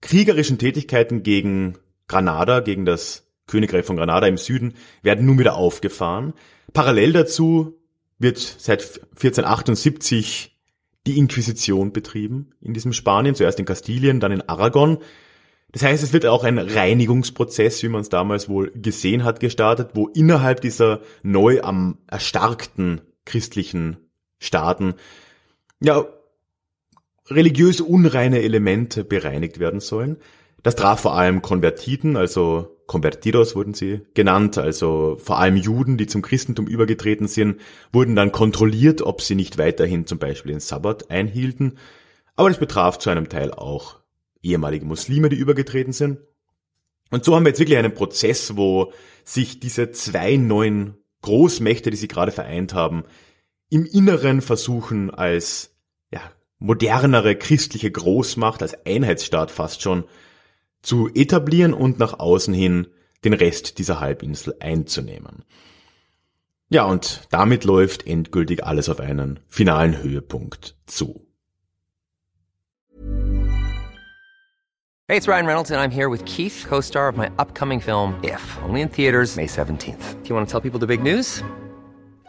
kriegerischen 0.00 0.58
Tätigkeiten 0.58 1.24
gegen 1.24 1.76
Granada, 2.06 2.60
gegen 2.60 2.84
das 2.84 3.26
Königreich 3.48 3.84
von 3.84 3.96
Granada 3.96 4.28
im 4.28 4.38
Süden, 4.38 4.74
werden 5.02 5.26
nun 5.26 5.40
wieder 5.40 5.56
aufgefahren. 5.56 6.34
Parallel 6.72 7.14
dazu 7.14 7.80
wird 8.20 8.38
seit 8.38 8.82
1478 9.16 10.56
die 11.08 11.16
Inquisition 11.16 11.92
betrieben 11.92 12.50
in 12.60 12.74
diesem 12.74 12.92
Spanien, 12.92 13.34
zuerst 13.34 13.58
in 13.58 13.64
Kastilien, 13.64 14.20
dann 14.20 14.30
in 14.30 14.46
Aragon. 14.46 14.98
Das 15.72 15.82
heißt, 15.82 16.02
es 16.02 16.12
wird 16.12 16.26
auch 16.26 16.44
ein 16.44 16.58
Reinigungsprozess, 16.58 17.82
wie 17.82 17.88
man 17.88 18.02
es 18.02 18.10
damals 18.10 18.48
wohl 18.48 18.70
gesehen 18.74 19.24
hat, 19.24 19.40
gestartet, 19.40 19.90
wo 19.94 20.08
innerhalb 20.08 20.60
dieser 20.60 21.00
neu 21.22 21.62
am 21.62 21.98
erstarkten 22.06 23.00
christlichen 23.24 23.96
Staaten 24.38 24.94
ja 25.80 26.06
religiös 27.30 27.80
unreine 27.80 28.42
Elemente 28.42 29.02
bereinigt 29.02 29.58
werden 29.58 29.80
sollen. 29.80 30.18
Das 30.62 30.76
traf 30.76 31.00
vor 31.00 31.16
allem 31.16 31.42
Konvertiten, 31.42 32.16
also 32.16 32.78
Convertidos 32.88 33.54
wurden 33.54 33.74
sie 33.74 34.00
genannt, 34.14 34.56
also 34.56 35.18
vor 35.22 35.38
allem 35.38 35.56
Juden, 35.56 35.98
die 35.98 36.06
zum 36.06 36.22
Christentum 36.22 36.66
übergetreten 36.66 37.28
sind, 37.28 37.60
wurden 37.92 38.16
dann 38.16 38.32
kontrolliert, 38.32 39.02
ob 39.02 39.20
sie 39.20 39.34
nicht 39.34 39.58
weiterhin 39.58 40.06
zum 40.06 40.18
Beispiel 40.18 40.52
den 40.52 40.60
Sabbat 40.60 41.10
einhielten. 41.10 41.76
Aber 42.34 42.48
das 42.48 42.58
betraf 42.58 42.98
zu 42.98 43.10
einem 43.10 43.28
Teil 43.28 43.52
auch 43.52 43.96
ehemalige 44.42 44.86
Muslime, 44.86 45.28
die 45.28 45.36
übergetreten 45.36 45.92
sind. 45.92 46.18
Und 47.10 47.24
so 47.24 47.36
haben 47.36 47.44
wir 47.44 47.50
jetzt 47.50 47.60
wirklich 47.60 47.78
einen 47.78 47.94
Prozess, 47.94 48.56
wo 48.56 48.92
sich 49.22 49.60
diese 49.60 49.90
zwei 49.90 50.36
neuen 50.36 50.96
Großmächte, 51.20 51.90
die 51.90 51.96
sie 51.96 52.08
gerade 52.08 52.32
vereint 52.32 52.72
haben, 52.72 53.04
im 53.70 53.84
Inneren 53.84 54.40
versuchen 54.40 55.10
als 55.10 55.76
ja, 56.10 56.20
modernere 56.58 57.36
christliche 57.36 57.90
Großmacht, 57.90 58.62
als 58.62 58.86
Einheitsstaat 58.86 59.50
fast 59.50 59.82
schon, 59.82 60.04
zu 60.82 61.08
etablieren 61.14 61.74
und 61.74 61.98
nach 61.98 62.18
außen 62.18 62.54
hin 62.54 62.88
den 63.24 63.32
Rest 63.32 63.78
dieser 63.78 64.00
Halbinsel 64.00 64.54
einzunehmen. 64.60 65.44
Ja, 66.70 66.84
und 66.84 67.22
damit 67.30 67.64
läuft 67.64 68.06
endgültig 68.06 68.64
alles 68.64 68.88
auf 68.88 69.00
einen 69.00 69.40
finalen 69.48 70.02
Höhepunkt 70.02 70.76
zu. 70.86 71.24
Hey, 75.10 75.16
it's 75.16 75.26
Ryan 75.26 75.46
Reynolds 75.46 75.70
and 75.70 75.80
I'm 75.80 75.90
here 75.90 76.10
with 76.10 76.22
Keith, 76.26 76.66
co-star 76.68 77.08
of 77.08 77.16
my 77.16 77.30
upcoming 77.38 77.80
film 77.80 78.14
If, 78.22 78.42
only 78.62 78.82
in 78.82 78.90
theaters 78.90 79.36
May 79.36 79.46
17th. 79.46 80.22
Do 80.22 80.28
you 80.28 80.34
want 80.34 80.46
to 80.46 80.52
tell 80.52 80.60
people 80.60 80.78
the 80.78 80.86
big 80.86 81.02
news? 81.02 81.42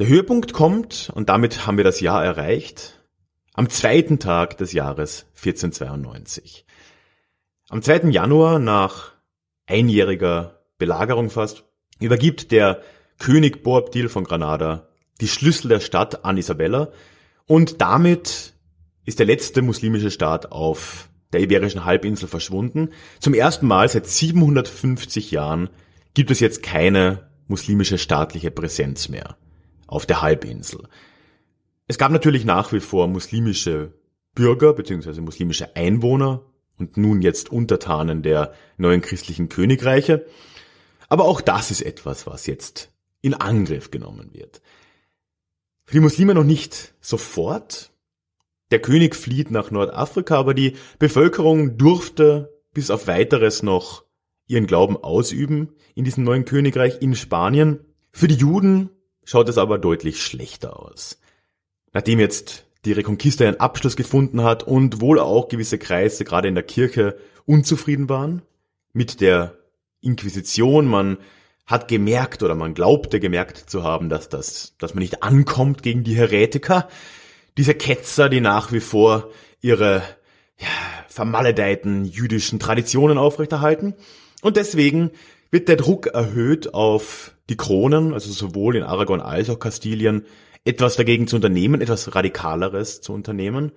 Der 0.00 0.08
Höhepunkt 0.08 0.54
kommt, 0.54 1.12
und 1.14 1.28
damit 1.28 1.66
haben 1.66 1.76
wir 1.76 1.84
das 1.84 2.00
Jahr 2.00 2.24
erreicht, 2.24 3.04
am 3.52 3.68
zweiten 3.68 4.18
Tag 4.18 4.56
des 4.56 4.72
Jahres 4.72 5.26
1492. 5.36 6.64
Am 7.68 7.82
2. 7.82 8.08
Januar, 8.08 8.58
nach 8.60 9.12
einjähriger 9.66 10.62
Belagerung 10.78 11.28
fast, 11.28 11.64
übergibt 12.00 12.50
der 12.50 12.80
König 13.18 13.62
Boabdil 13.62 14.08
von 14.08 14.24
Granada 14.24 14.88
die 15.20 15.28
Schlüssel 15.28 15.68
der 15.68 15.80
Stadt 15.80 16.24
an 16.24 16.38
Isabella 16.38 16.92
und 17.44 17.82
damit 17.82 18.54
ist 19.04 19.18
der 19.18 19.26
letzte 19.26 19.60
muslimische 19.60 20.10
Staat 20.10 20.50
auf 20.50 21.10
der 21.34 21.42
Iberischen 21.42 21.84
Halbinsel 21.84 22.26
verschwunden. 22.26 22.88
Zum 23.18 23.34
ersten 23.34 23.66
Mal 23.66 23.86
seit 23.86 24.06
750 24.06 25.30
Jahren 25.30 25.68
gibt 26.14 26.30
es 26.30 26.40
jetzt 26.40 26.62
keine 26.62 27.28
muslimische 27.48 27.98
staatliche 27.98 28.50
Präsenz 28.50 29.10
mehr 29.10 29.36
auf 29.90 30.06
der 30.06 30.22
Halbinsel. 30.22 30.88
Es 31.86 31.98
gab 31.98 32.12
natürlich 32.12 32.44
nach 32.44 32.72
wie 32.72 32.80
vor 32.80 33.08
muslimische 33.08 33.92
Bürger 34.34 34.72
bzw. 34.72 35.20
muslimische 35.20 35.74
Einwohner 35.74 36.42
und 36.78 36.96
nun 36.96 37.20
jetzt 37.20 37.50
Untertanen 37.50 38.22
der 38.22 38.54
neuen 38.76 39.02
christlichen 39.02 39.48
Königreiche. 39.48 40.24
Aber 41.08 41.24
auch 41.24 41.40
das 41.40 41.70
ist 41.70 41.82
etwas, 41.82 42.26
was 42.26 42.46
jetzt 42.46 42.92
in 43.20 43.34
Angriff 43.34 43.90
genommen 43.90 44.30
wird. 44.32 44.62
Für 45.84 45.94
die 45.94 46.00
Muslime 46.00 46.34
noch 46.34 46.44
nicht 46.44 46.94
sofort. 47.00 47.92
Der 48.70 48.80
König 48.80 49.16
flieht 49.16 49.50
nach 49.50 49.72
Nordafrika, 49.72 50.36
aber 50.36 50.54
die 50.54 50.76
Bevölkerung 51.00 51.76
durfte 51.76 52.56
bis 52.72 52.92
auf 52.92 53.08
weiteres 53.08 53.64
noch 53.64 54.04
ihren 54.46 54.68
Glauben 54.68 54.96
ausüben 54.96 55.72
in 55.96 56.04
diesem 56.04 56.22
neuen 56.22 56.44
Königreich 56.44 57.02
in 57.02 57.16
Spanien. 57.16 57.80
Für 58.12 58.28
die 58.28 58.36
Juden 58.36 58.90
schaut 59.30 59.48
es 59.48 59.58
aber 59.58 59.78
deutlich 59.78 60.20
schlechter 60.20 60.80
aus. 60.80 61.20
Nachdem 61.92 62.18
jetzt 62.18 62.64
die 62.84 62.90
Reconquista 62.90 63.44
einen 63.44 63.60
Abschluss 63.60 63.94
gefunden 63.94 64.42
hat 64.42 64.64
und 64.64 65.00
wohl 65.00 65.20
auch 65.20 65.46
gewisse 65.46 65.78
Kreise 65.78 66.24
gerade 66.24 66.48
in 66.48 66.56
der 66.56 66.64
Kirche 66.64 67.16
unzufrieden 67.46 68.08
waren 68.08 68.42
mit 68.92 69.20
der 69.20 69.56
Inquisition, 70.00 70.88
man 70.88 71.18
hat 71.64 71.86
gemerkt 71.86 72.42
oder 72.42 72.56
man 72.56 72.74
glaubte 72.74 73.20
gemerkt 73.20 73.56
zu 73.70 73.84
haben, 73.84 74.08
dass 74.08 74.28
das, 74.28 74.74
dass 74.78 74.94
man 74.94 75.02
nicht 75.02 75.22
ankommt 75.22 75.84
gegen 75.84 76.02
die 76.02 76.16
Heretiker, 76.16 76.88
diese 77.56 77.74
Ketzer, 77.74 78.30
die 78.30 78.40
nach 78.40 78.72
wie 78.72 78.80
vor 78.80 79.30
ihre 79.60 80.02
ja, 80.58 80.66
vermaledeiten 81.06 82.04
jüdischen 82.04 82.58
Traditionen 82.58 83.16
aufrechterhalten. 83.16 83.94
Und 84.42 84.56
deswegen 84.56 85.12
wird 85.52 85.68
der 85.68 85.76
Druck 85.76 86.08
erhöht 86.08 86.74
auf 86.74 87.32
die 87.50 87.56
Kronen, 87.56 88.14
also 88.14 88.32
sowohl 88.32 88.76
in 88.76 88.84
Aragon 88.84 89.20
als 89.20 89.50
auch 89.50 89.58
Kastilien, 89.58 90.24
etwas 90.64 90.96
dagegen 90.96 91.26
zu 91.26 91.36
unternehmen, 91.36 91.80
etwas 91.80 92.14
Radikaleres 92.14 93.00
zu 93.00 93.12
unternehmen. 93.12 93.72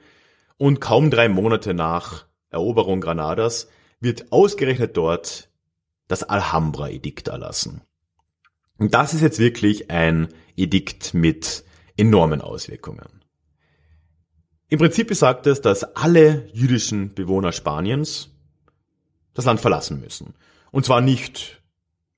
Und 0.58 0.80
kaum 0.80 1.10
drei 1.10 1.28
Monate 1.28 1.74
nach 1.74 2.26
Eroberung 2.52 3.02
Granadas 3.02 3.68
wird 4.00 4.32
ausgerechnet 4.32 4.96
dort 4.96 5.50
das 6.08 6.24
Alhambra-Edikt 6.24 7.30
erlassen. 7.30 7.82
Und 8.78 8.94
das 8.94 9.14
ist 9.14 9.22
jetzt 9.22 9.40
wirklich 9.40 9.90
ein 9.90 10.28
Edikt 10.56 11.14
mit 11.14 11.64
enormen 11.98 12.42
Auswirkungen. 12.42 13.24
Im 14.70 14.80
Prinzip 14.80 15.08
besagt 15.08 15.48
es, 15.48 15.62
dass 15.62 15.84
alle 15.96 16.48
jüdischen 16.54 17.14
Bewohner 17.14 17.52
Spaniens 17.52 18.30
das 19.34 19.46
Land 19.46 19.62
verlassen 19.62 20.00
müssen. 20.00 20.36
Und 20.72 20.86
zwar 20.86 21.02
nicht 21.02 21.63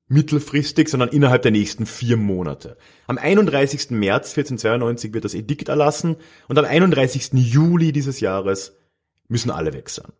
mittelfristig, 0.08 0.88
sondern 0.90 1.10
innerhalb 1.10 1.42
der 1.42 1.52
nächsten 1.52 1.86
vier 1.86 2.18
Monate. 2.18 2.78
Am 3.08 3.18
31. 3.18 3.92
März 3.92 4.30
1492 4.38 5.14
wird 5.14 5.26
das 5.26 5.34
Edikt 5.34 5.70
erlassen 5.70 6.16
und 6.48 6.58
am 6.58 6.66
31. 6.66 7.34
Juli 7.34 7.92
dieses 7.92 8.20
Jahres 8.20 8.78
müssen 9.28 9.52
alle 9.52 9.74
weg 9.74 9.90
sein. 9.90 10.12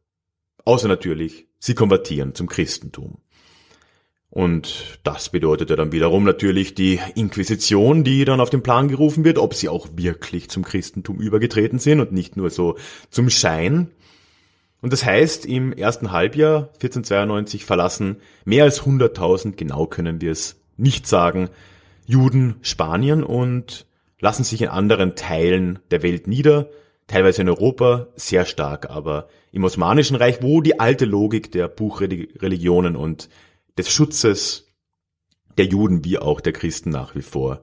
Außer 0.64 0.88
natürlich, 0.88 1.48
sie 1.60 1.76
konvertieren 1.76 2.34
zum 2.34 2.48
Christentum. 2.48 3.20
Und 4.36 5.00
das 5.04 5.30
bedeutete 5.30 5.78
dann 5.78 5.94
wiederum 5.94 6.26
natürlich 6.26 6.76
die 6.76 7.00
Inquisition, 7.14 8.04
die 8.04 8.26
dann 8.26 8.42
auf 8.42 8.50
den 8.50 8.64
Plan 8.64 8.90
gerufen 8.90 9.24
wird, 9.24 9.38
ob 9.38 9.54
sie 9.54 9.70
auch 9.70 9.88
wirklich 9.96 10.50
zum 10.50 10.66
Christentum 10.66 11.22
übergetreten 11.22 11.80
sind 11.80 12.02
und 12.02 12.12
nicht 12.12 12.36
nur 12.36 12.50
so 12.50 12.76
zum 13.10 13.30
Schein. 13.30 13.92
Und 14.82 14.94
das 14.94 15.06
heißt, 15.06 15.46
im 15.46 15.74
ersten 15.74 16.12
Halbjahr 16.12 16.70
1492 16.74 17.66
verlassen 17.66 18.18
mehr 18.44 18.66
als 18.66 18.84
100.000, 18.84 19.56
genau 19.56 19.88
können 19.88 20.22
wir 20.22 20.32
es 20.32 20.62
nicht 20.78 21.08
sagen, 21.08 21.50
Juden 22.06 22.56
Spanien 22.62 23.24
und 23.24 23.88
lassen 24.20 24.44
sich 24.44 24.62
in 24.62 24.68
anderen 24.68 25.16
Teilen 25.16 25.80
der 25.92 26.04
Welt 26.04 26.28
nieder, 26.28 26.70
teilweise 27.08 27.42
in 27.42 27.50
Europa 27.50 28.08
sehr 28.16 28.46
stark, 28.46 28.90
aber 28.90 29.28
im 29.52 29.64
Osmanischen 29.64 30.16
Reich, 30.16 30.42
wo 30.42 30.62
die 30.62 30.80
alte 30.80 31.06
Logik 31.06 31.52
der 31.52 31.68
Buchreligionen 31.68 32.96
und 32.96 33.30
des 33.78 33.90
Schutzes 33.90 34.74
der 35.58 35.66
Juden 35.66 36.04
wie 36.04 36.20
auch 36.20 36.42
der 36.42 36.54
Christen 36.54 36.90
nach 36.90 37.16
wie 37.16 37.22
vor 37.22 37.62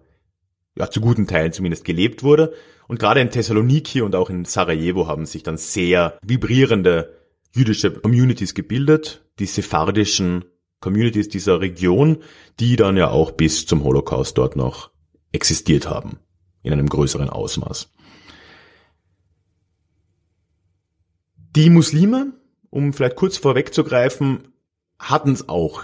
ja, 0.77 0.91
zu 0.91 1.01
guten 1.01 1.27
Teilen 1.27 1.53
zumindest 1.53 1.85
gelebt 1.85 2.23
wurde. 2.23 2.53
Und 2.89 2.99
gerade 2.99 3.21
in 3.21 3.31
Thessaloniki 3.31 4.01
und 4.03 4.15
auch 4.15 4.31
in 4.31 4.45
Sarajevo 4.45 5.07
haben 5.07 5.27
sich 5.27 5.43
dann 5.43 5.57
sehr 5.57 6.19
vibrierende 6.23 7.19
jüdische 7.55 7.93
Communities 7.93 8.55
gebildet, 8.55 9.25
die 9.39 9.47
sephardischen 9.47 10.45
Communities 10.81 11.29
dieser 11.29 11.61
Region, 11.61 12.19
die 12.61 12.77
dann 12.77 12.97
ja 12.97 13.09
auch 13.11 13.31
bis 13.31 13.67
zum 13.67 13.85
Holocaust 13.85 14.37
dort 14.37 14.57
noch 14.57 14.91
existiert 15.31 15.89
haben, 15.89 16.19
in 16.63 16.73
einem 16.73 16.89
größeren 16.89 17.31
Ausmaß. 17.31 17.91
Die 21.55 21.71
Muslime, 21.71 22.33
um 22.71 22.93
vielleicht 22.93 23.17
kurz 23.17 23.37
vorwegzugreifen, 23.37 24.49
hatten 24.99 25.33
es 25.33 25.49
auch 25.49 25.83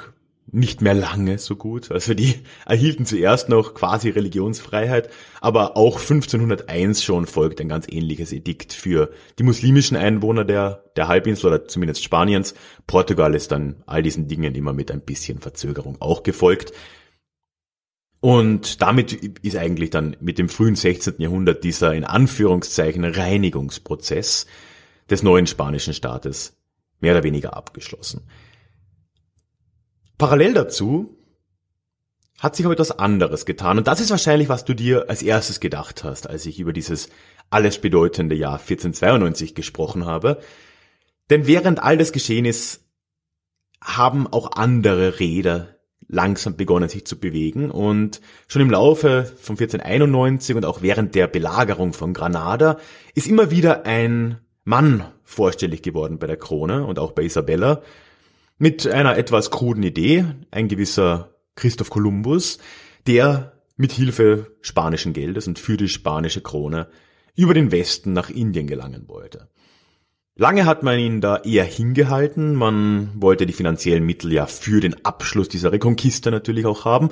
nicht 0.51 0.81
mehr 0.81 0.95
lange 0.95 1.39
so 1.39 1.57
gut. 1.57 1.91
Also 1.91 2.15
die 2.15 2.35
erhielten 2.67 3.07
zuerst 3.07 3.49
noch 3.49 3.75
quasi 3.75 4.11
Religionsfreiheit, 4.11 5.11
aber 5.41 5.77
auch 5.77 6.01
1501 6.01 7.03
schon 7.03 7.27
folgt 7.27 7.61
ein 7.61 7.69
ganz 7.69 7.87
ähnliches 7.89 8.33
Edikt 8.33 8.73
für 8.73 9.11
die 9.39 9.43
muslimischen 9.43 9.97
Einwohner 9.97 10.45
der, 10.45 10.85
der 10.97 11.09
Halbinsel 11.09 11.47
oder 11.47 11.69
zumindest 11.69 12.03
Spaniens. 12.03 12.55
Portugal 12.87 13.35
ist 13.35 13.53
dann 13.53 13.83
all 13.87 14.03
diesen 14.03 14.29
Dingen 14.29 14.55
immer 14.55 14.73
mit 14.73 14.91
ein 14.91 15.01
bisschen 15.01 15.39
Verzögerung 15.39 15.97
auch 16.01 16.23
gefolgt. 16.23 16.73
Und 18.21 18.83
damit 18.83 19.13
ist 19.13 19.57
eigentlich 19.57 19.91
dann 19.91 20.17
mit 20.21 20.39
dem 20.39 20.49
frühen 20.49 20.75
16. 20.75 21.15
Jahrhundert 21.19 21.63
dieser 21.63 21.95
in 21.95 22.05
Anführungszeichen 22.05 23.05
Reinigungsprozess 23.05 24.47
des 25.09 25.23
neuen 25.23 25.47
spanischen 25.47 25.95
Staates 25.95 26.57
mehr 27.01 27.13
oder 27.13 27.23
weniger 27.23 27.57
abgeschlossen. 27.57 28.23
Parallel 30.19 30.55
dazu 30.55 31.17
hat 32.39 32.55
sich 32.55 32.67
aber 32.67 32.75
etwas 32.75 32.99
anderes 32.99 33.47
getan. 33.47 33.79
Und 33.79 33.87
das 33.87 34.01
ist 34.01 34.11
wahrscheinlich, 34.11 34.49
was 34.49 34.65
du 34.65 34.75
dir 34.75 35.09
als 35.09 35.23
erstes 35.23 35.61
gedacht 35.61 36.05
hast, 36.05 36.29
als 36.29 36.47
ich 36.47 36.61
über 36.61 36.73
dieses 36.73 37.09
alles 37.51 37.81
bedeutende 37.81 38.37
Jahr 38.37 38.61
1492 38.61 39.55
gesprochen 39.55 40.07
habe. 40.07 40.41
Denn 41.31 41.47
während 41.47 41.83
all 41.83 41.97
das 41.97 42.13
geschehen 42.13 42.45
ist, 42.45 42.85
haben 43.83 44.27
auch 44.27 44.53
andere 44.53 45.19
Räder 45.19 45.79
langsam 46.09 46.57
begonnen 46.57 46.89
sich 46.89 47.07
zu 47.07 47.19
bewegen 47.19 47.71
und 47.71 48.23
schon 48.49 48.63
im 48.63 48.71
Laufe 48.71 49.25
von 49.41 49.57
1491 49.57 50.57
und 50.57 50.65
auch 50.65 50.81
während 50.81 51.15
der 51.15 51.27
Belagerung 51.27 51.93
von 51.93 52.15
Granada 52.15 52.79
ist 53.15 53.27
immer 53.27 53.51
wieder 53.51 53.85
ein 53.85 54.39
Mann 54.65 55.05
vorstellig 55.23 55.83
geworden 55.83 56.19
bei 56.19 56.27
der 56.27 56.39
Krone 56.39 56.87
und 56.87 56.99
auch 56.99 57.13
bei 57.13 57.25
Isabella, 57.25 57.83
mit 58.59 58.87
einer 58.87 59.17
etwas 59.17 59.51
kruden 59.51 59.83
Idee, 59.83 60.25
ein 60.51 60.69
gewisser 60.69 61.35
Christoph 61.55 61.91
Kolumbus, 61.91 62.59
der 63.07 63.53
mit 63.77 63.93
Hilfe 63.93 64.57
spanischen 64.61 65.13
Geldes 65.13 65.47
und 65.47 65.59
für 65.59 65.77
die 65.77 65.89
spanische 65.89 66.41
Krone 66.41 66.89
über 67.37 67.55
den 67.55 67.71
Westen 67.71 68.13
nach 68.13 68.31
Indien 68.31 68.67
gelangen 68.67 69.05
wollte. 69.07 69.49
Lange 70.35 70.67
hat 70.67 70.83
man 70.83 70.99
ihn 70.99 71.21
da 71.21 71.39
eher 71.39 71.65
hingehalten, 71.65 72.55
man 72.55 73.11
wollte 73.15 73.47
die 73.47 73.53
finanziellen 73.53 74.05
Mittel 74.05 74.33
ja 74.33 74.47
für 74.47 74.81
den 74.81 75.05
Abschluss 75.05 75.49
dieser 75.49 75.73
Reconquista 75.73 76.31
natürlich 76.31 76.67
auch 76.67 76.85
haben. 76.85 77.11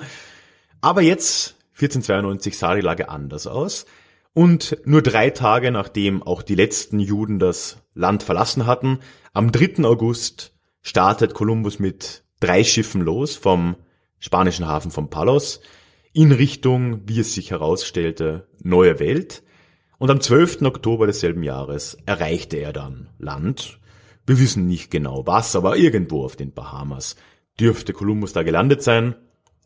Aber 0.80 1.02
jetzt, 1.02 1.56
1492, 1.74 2.56
sah 2.56 2.74
die 2.74 2.82
Lage 2.82 3.08
anders 3.08 3.46
aus. 3.46 3.86
Und 4.32 4.78
nur 4.84 5.02
drei 5.02 5.30
Tage 5.30 5.70
nachdem 5.70 6.22
auch 6.22 6.42
die 6.42 6.54
letzten 6.54 7.00
Juden 7.00 7.38
das 7.38 7.78
Land 7.94 8.22
verlassen 8.22 8.66
hatten, 8.66 9.00
am 9.32 9.50
3. 9.50 9.84
August 9.84 10.55
startet 10.86 11.34
Kolumbus 11.34 11.80
mit 11.80 12.22
drei 12.38 12.62
Schiffen 12.62 13.00
los 13.00 13.34
vom 13.34 13.74
spanischen 14.20 14.68
Hafen 14.68 14.92
von 14.92 15.10
Palos 15.10 15.60
in 16.12 16.30
Richtung, 16.30 17.00
wie 17.08 17.18
es 17.18 17.34
sich 17.34 17.50
herausstellte, 17.50 18.46
neue 18.62 19.00
Welt. 19.00 19.42
Und 19.98 20.12
am 20.12 20.20
12. 20.20 20.62
Oktober 20.62 21.08
desselben 21.08 21.42
Jahres 21.42 21.98
erreichte 22.06 22.58
er 22.58 22.72
dann 22.72 23.08
Land. 23.18 23.80
Wir 24.26 24.38
wissen 24.38 24.68
nicht 24.68 24.92
genau 24.92 25.26
was, 25.26 25.56
aber 25.56 25.76
irgendwo 25.76 26.24
auf 26.24 26.36
den 26.36 26.52
Bahamas 26.52 27.16
dürfte 27.58 27.92
Kolumbus 27.92 28.32
da 28.32 28.44
gelandet 28.44 28.84
sein. 28.84 29.16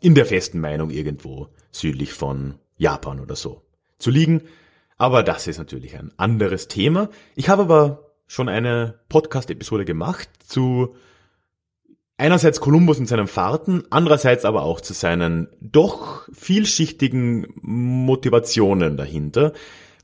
In 0.00 0.14
der 0.14 0.24
festen 0.24 0.58
Meinung 0.58 0.88
irgendwo 0.88 1.48
südlich 1.70 2.14
von 2.14 2.54
Japan 2.78 3.20
oder 3.20 3.36
so 3.36 3.60
zu 3.98 4.10
liegen. 4.10 4.44
Aber 4.96 5.22
das 5.22 5.46
ist 5.46 5.58
natürlich 5.58 5.98
ein 5.98 6.12
anderes 6.16 6.66
Thema. 6.66 7.10
Ich 7.34 7.50
habe 7.50 7.62
aber 7.62 8.10
schon 8.26 8.48
eine 8.48 9.00
Podcast-Episode 9.10 9.84
gemacht 9.84 10.30
zu 10.46 10.94
einerseits 12.20 12.60
Kolumbus 12.60 12.98
und 12.98 13.06
seinen 13.06 13.26
Fahrten, 13.26 13.82
andererseits 13.90 14.44
aber 14.44 14.62
auch 14.62 14.80
zu 14.80 14.92
seinen 14.92 15.48
doch 15.60 16.28
vielschichtigen 16.32 17.46
Motivationen 17.62 18.96
dahinter. 18.96 19.52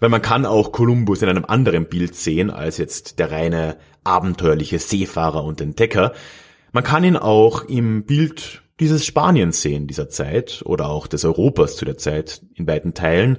Weil 0.00 0.08
man 0.08 0.22
kann 0.22 0.44
auch 0.44 0.72
Kolumbus 0.72 1.22
in 1.22 1.28
einem 1.28 1.44
anderen 1.46 1.86
Bild 1.86 2.14
sehen 2.14 2.50
als 2.50 2.78
jetzt 2.78 3.18
der 3.18 3.30
reine 3.30 3.76
abenteuerliche 4.04 4.78
Seefahrer 4.78 5.44
und 5.44 5.60
Entdecker. 5.60 6.12
Man 6.72 6.84
kann 6.84 7.04
ihn 7.04 7.16
auch 7.16 7.64
im 7.64 8.04
Bild 8.04 8.62
dieses 8.78 9.06
Spaniens 9.06 9.62
sehen 9.62 9.86
dieser 9.86 10.10
Zeit 10.10 10.62
oder 10.66 10.90
auch 10.90 11.06
des 11.06 11.24
Europas 11.24 11.76
zu 11.76 11.86
der 11.86 11.96
Zeit 11.96 12.42
in 12.54 12.66
beiden 12.66 12.92
Teilen 12.92 13.38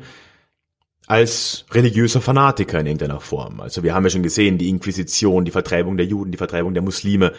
als 1.05 1.65
religiöser 1.71 2.21
Fanatiker 2.21 2.79
in 2.79 2.87
irgendeiner 2.87 3.21
Form. 3.21 3.61
Also 3.61 3.83
wir 3.83 3.93
haben 3.93 4.03
ja 4.03 4.09
schon 4.09 4.23
gesehen, 4.23 4.57
die 4.57 4.69
Inquisition, 4.69 5.45
die 5.45 5.51
Vertreibung 5.51 5.95
der 5.95 6.07
Juden, 6.07 6.31
die 6.31 6.37
Vertreibung 6.37 6.73
der 6.73 6.83
Muslime. 6.83 7.33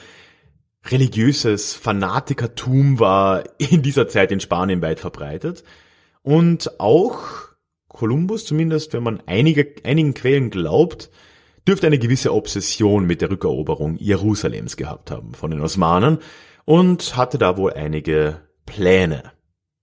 Religiöses 0.86 1.74
Fanatikertum 1.74 2.98
war 2.98 3.44
in 3.58 3.82
dieser 3.82 4.08
Zeit 4.08 4.32
in 4.32 4.40
Spanien 4.40 4.80
weit 4.80 5.00
verbreitet. 5.00 5.64
Und 6.22 6.78
auch 6.80 7.48
Kolumbus, 7.88 8.44
zumindest 8.44 8.92
wenn 8.92 9.02
man 9.02 9.22
einige, 9.26 9.74
einigen 9.84 10.14
Quellen 10.14 10.50
glaubt, 10.50 11.10
dürfte 11.66 11.86
eine 11.86 11.98
gewisse 11.98 12.32
Obsession 12.32 13.06
mit 13.06 13.20
der 13.20 13.30
Rückeroberung 13.30 13.96
Jerusalems 13.98 14.76
gehabt 14.76 15.10
haben 15.10 15.34
von 15.34 15.50
den 15.50 15.60
Osmanen 15.60 16.18
und 16.64 17.16
hatte 17.16 17.38
da 17.38 17.56
wohl 17.56 17.72
einige 17.72 18.40
Pläne, 18.66 19.32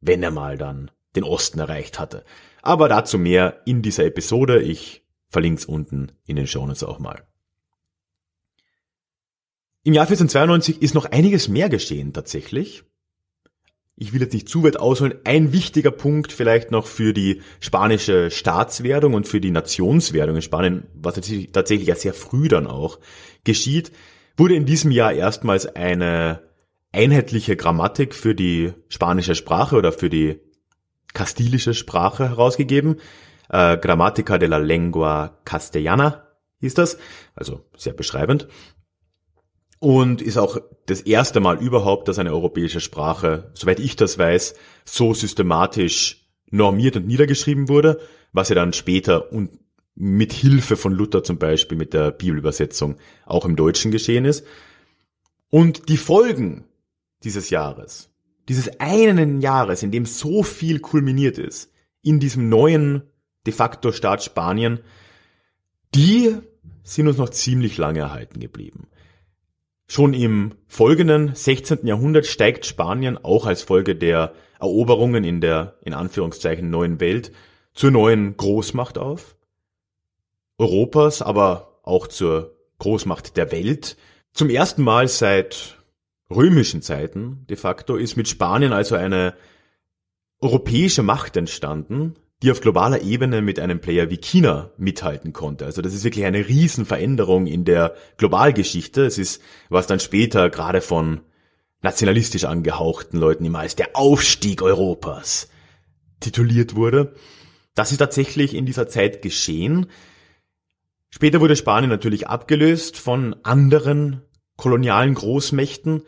wenn 0.02 0.24
er 0.24 0.32
mal 0.32 0.58
dann 0.58 0.92
den 1.16 1.24
Osten 1.24 1.60
erreicht 1.60 2.00
hatte. 2.00 2.24
Aber 2.62 2.90
dazu 2.90 3.18
mehr 3.18 3.62
in 3.66 3.82
dieser 3.82 4.06
Episode. 4.06 4.62
Ich 4.62 5.04
verlinke 5.30 5.60
es 5.60 5.66
unten 5.66 6.12
in 6.26 6.36
den 6.36 6.48
Shownotes 6.48 6.84
auch 6.84 7.00
mal. 7.00 7.24
Im 9.86 9.94
Jahr 9.94 10.08
1492 10.08 10.82
ist 10.82 10.96
noch 10.96 11.06
einiges 11.06 11.48
mehr 11.48 11.70
geschehen 11.70 12.12
tatsächlich. 12.12 12.84
Ich 13.96 14.14
will 14.14 14.22
jetzt 14.22 14.34
nicht 14.34 14.50
zu 14.50 14.64
weit 14.64 14.80
ausholen. 14.80 15.14
Ein 15.26 15.54
wichtiger 15.54 15.92
Punkt 15.92 16.32
vielleicht 16.32 16.72
noch 16.72 16.88
für 16.88 17.14
die 17.14 17.44
spanische 17.60 18.32
Staatswerdung 18.32 19.14
und 19.14 19.28
für 19.28 19.40
die 19.40 19.52
Nationswerdung 19.52 20.38
in 20.38 20.42
Spanien, 20.42 20.88
was 20.96 21.14
tatsächlich 21.14 21.88
ja 21.88 21.96
sehr 21.96 22.16
früh 22.16 22.48
dann 22.48 22.66
auch 22.66 23.00
geschieht, 23.44 23.92
wurde 24.38 24.56
in 24.56 24.66
diesem 24.66 24.90
Jahr 24.90 25.14
erstmals 25.14 25.68
eine 25.68 26.42
einheitliche 26.92 27.56
Grammatik 27.56 28.16
für 28.16 28.34
die 28.34 28.74
spanische 28.90 29.36
Sprache 29.36 29.76
oder 29.76 29.92
für 29.92 30.10
die 30.10 30.40
kastilische 31.14 31.76
Sprache 31.76 32.30
herausgegeben. 32.30 32.96
Äh, 33.50 33.78
Grammatica 33.78 34.40
de 34.40 34.50
la 34.50 34.58
Lengua 34.58 35.38
Castellana 35.46 36.26
hieß 36.62 36.74
das, 36.74 36.98
also 37.36 37.66
sehr 37.78 37.94
beschreibend. 37.94 38.48
Und 39.86 40.22
ist 40.22 40.38
auch 40.38 40.58
das 40.88 41.02
erste 41.02 41.40
Mal 41.40 41.62
überhaupt, 41.62 42.08
dass 42.08 42.18
eine 42.18 42.32
europäische 42.32 42.80
Sprache, 42.80 43.52
soweit 43.54 43.80
ich 43.80 43.96
das 43.96 44.18
weiß, 44.18 44.56
so 44.84 45.14
systematisch 45.14 46.28
normiert 46.50 46.96
und 46.96 47.06
niedergeschrieben 47.06 47.70
wurde, 47.70 48.00
was 48.34 48.50
ja 48.50 48.56
dann 48.56 48.74
später 48.74 49.32
und 49.32 49.52
mit 49.94 50.34
Hilfe 50.34 50.76
von 50.76 50.94
Luther 50.94 51.24
zum 51.24 51.38
Beispiel 51.38 51.78
mit 51.78 51.94
der 51.94 52.12
Bibelübersetzung 52.12 52.98
auch 53.26 53.46
im 53.46 53.56
Deutschen 53.56 53.92
geschehen 53.92 54.26
ist. 54.26 54.46
Und 55.50 55.88
die 55.88 55.98
Folgen 55.98 56.66
dieses 57.24 57.50
Jahres 57.50 58.10
dieses 58.50 58.80
einen 58.80 59.42
Jahres, 59.42 59.84
in 59.84 59.92
dem 59.92 60.06
so 60.06 60.44
viel 60.44 60.80
kulminiert 60.80 61.38
ist, 61.38 61.72
in 62.02 62.20
diesem 62.20 62.50
neuen 62.50 63.04
de 63.46 63.54
facto 63.54 63.92
Staat 63.92 64.24
Spanien, 64.24 64.80
die 65.94 66.36
sind 66.84 67.08
uns 67.08 67.18
noch 67.18 67.30
ziemlich 67.30 67.78
lange 67.78 68.00
erhalten 68.00 68.40
geblieben. 68.40 68.88
Schon 69.88 70.14
im 70.14 70.56
folgenden 70.68 71.36
16. 71.36 71.86
Jahrhundert 71.86 72.26
steigt 72.26 72.66
Spanien 72.66 73.18
auch 73.18 73.46
als 73.46 73.62
Folge 73.62 73.96
der 73.96 74.34
Eroberungen 74.60 75.24
in 75.24 75.42
der, 75.42 75.78
in 75.84 75.94
Anführungszeichen, 75.94 76.70
neuen 76.70 77.00
Welt 77.00 77.32
zur 77.74 77.92
neuen 77.92 78.36
Großmacht 78.36 78.98
auf. 78.98 79.36
Europas, 80.58 81.22
aber 81.22 81.80
auch 81.84 82.08
zur 82.08 82.56
Großmacht 82.80 83.38
der 83.38 83.52
Welt. 83.52 83.98
Zum 84.34 84.50
ersten 84.50 84.82
Mal 84.82 85.08
seit 85.08 85.78
römischen 86.30 86.82
Zeiten 86.82 87.46
de 87.50 87.58
facto 87.58 87.96
ist 87.96 88.16
mit 88.16 88.28
Spanien 88.28 88.74
also 88.74 88.96
eine 88.96 89.36
europäische 90.40 91.04
Macht 91.04 91.38
entstanden, 91.38 92.16
die 92.46 92.52
auf 92.52 92.62
globaler 92.62 93.02
Ebene 93.02 93.42
mit 93.42 93.60
einem 93.60 93.80
Player 93.80 94.12
wie 94.12 94.18
China 94.18 94.70
mithalten 94.78 95.34
konnte. 95.34 95.66
Also 95.66 95.82
das 95.82 95.96
ist 95.96 96.04
wirklich 96.04 96.26
eine 96.26 96.48
Riesenveränderung 96.48 97.48
in 97.48 97.66
der 97.66 97.96
Globalgeschichte. 98.18 99.04
Es 99.04 99.18
ist, 99.18 99.42
was 99.70 99.88
dann 99.88 100.00
später 100.00 100.52
gerade 100.52 100.82
von 100.82 101.22
nationalistisch 101.82 102.44
angehauchten 102.44 103.18
Leuten 103.18 103.46
immer 103.46 103.60
als 103.60 103.76
der 103.76 103.96
Aufstieg 103.96 104.62
Europas 104.62 105.50
tituliert 106.20 106.76
wurde. 106.76 107.16
Das 107.74 107.92
ist 107.92 107.98
tatsächlich 107.98 108.54
in 108.54 108.68
dieser 108.68 108.88
Zeit 108.88 109.24
geschehen. 109.24 109.88
Später 111.10 111.42
wurde 111.42 111.56
Spanien 111.56 111.90
natürlich 111.90 112.28
abgelöst 112.28 112.98
von 112.98 113.36
anderen 113.42 114.22
kolonialen 114.56 115.16
Großmächten, 115.16 116.04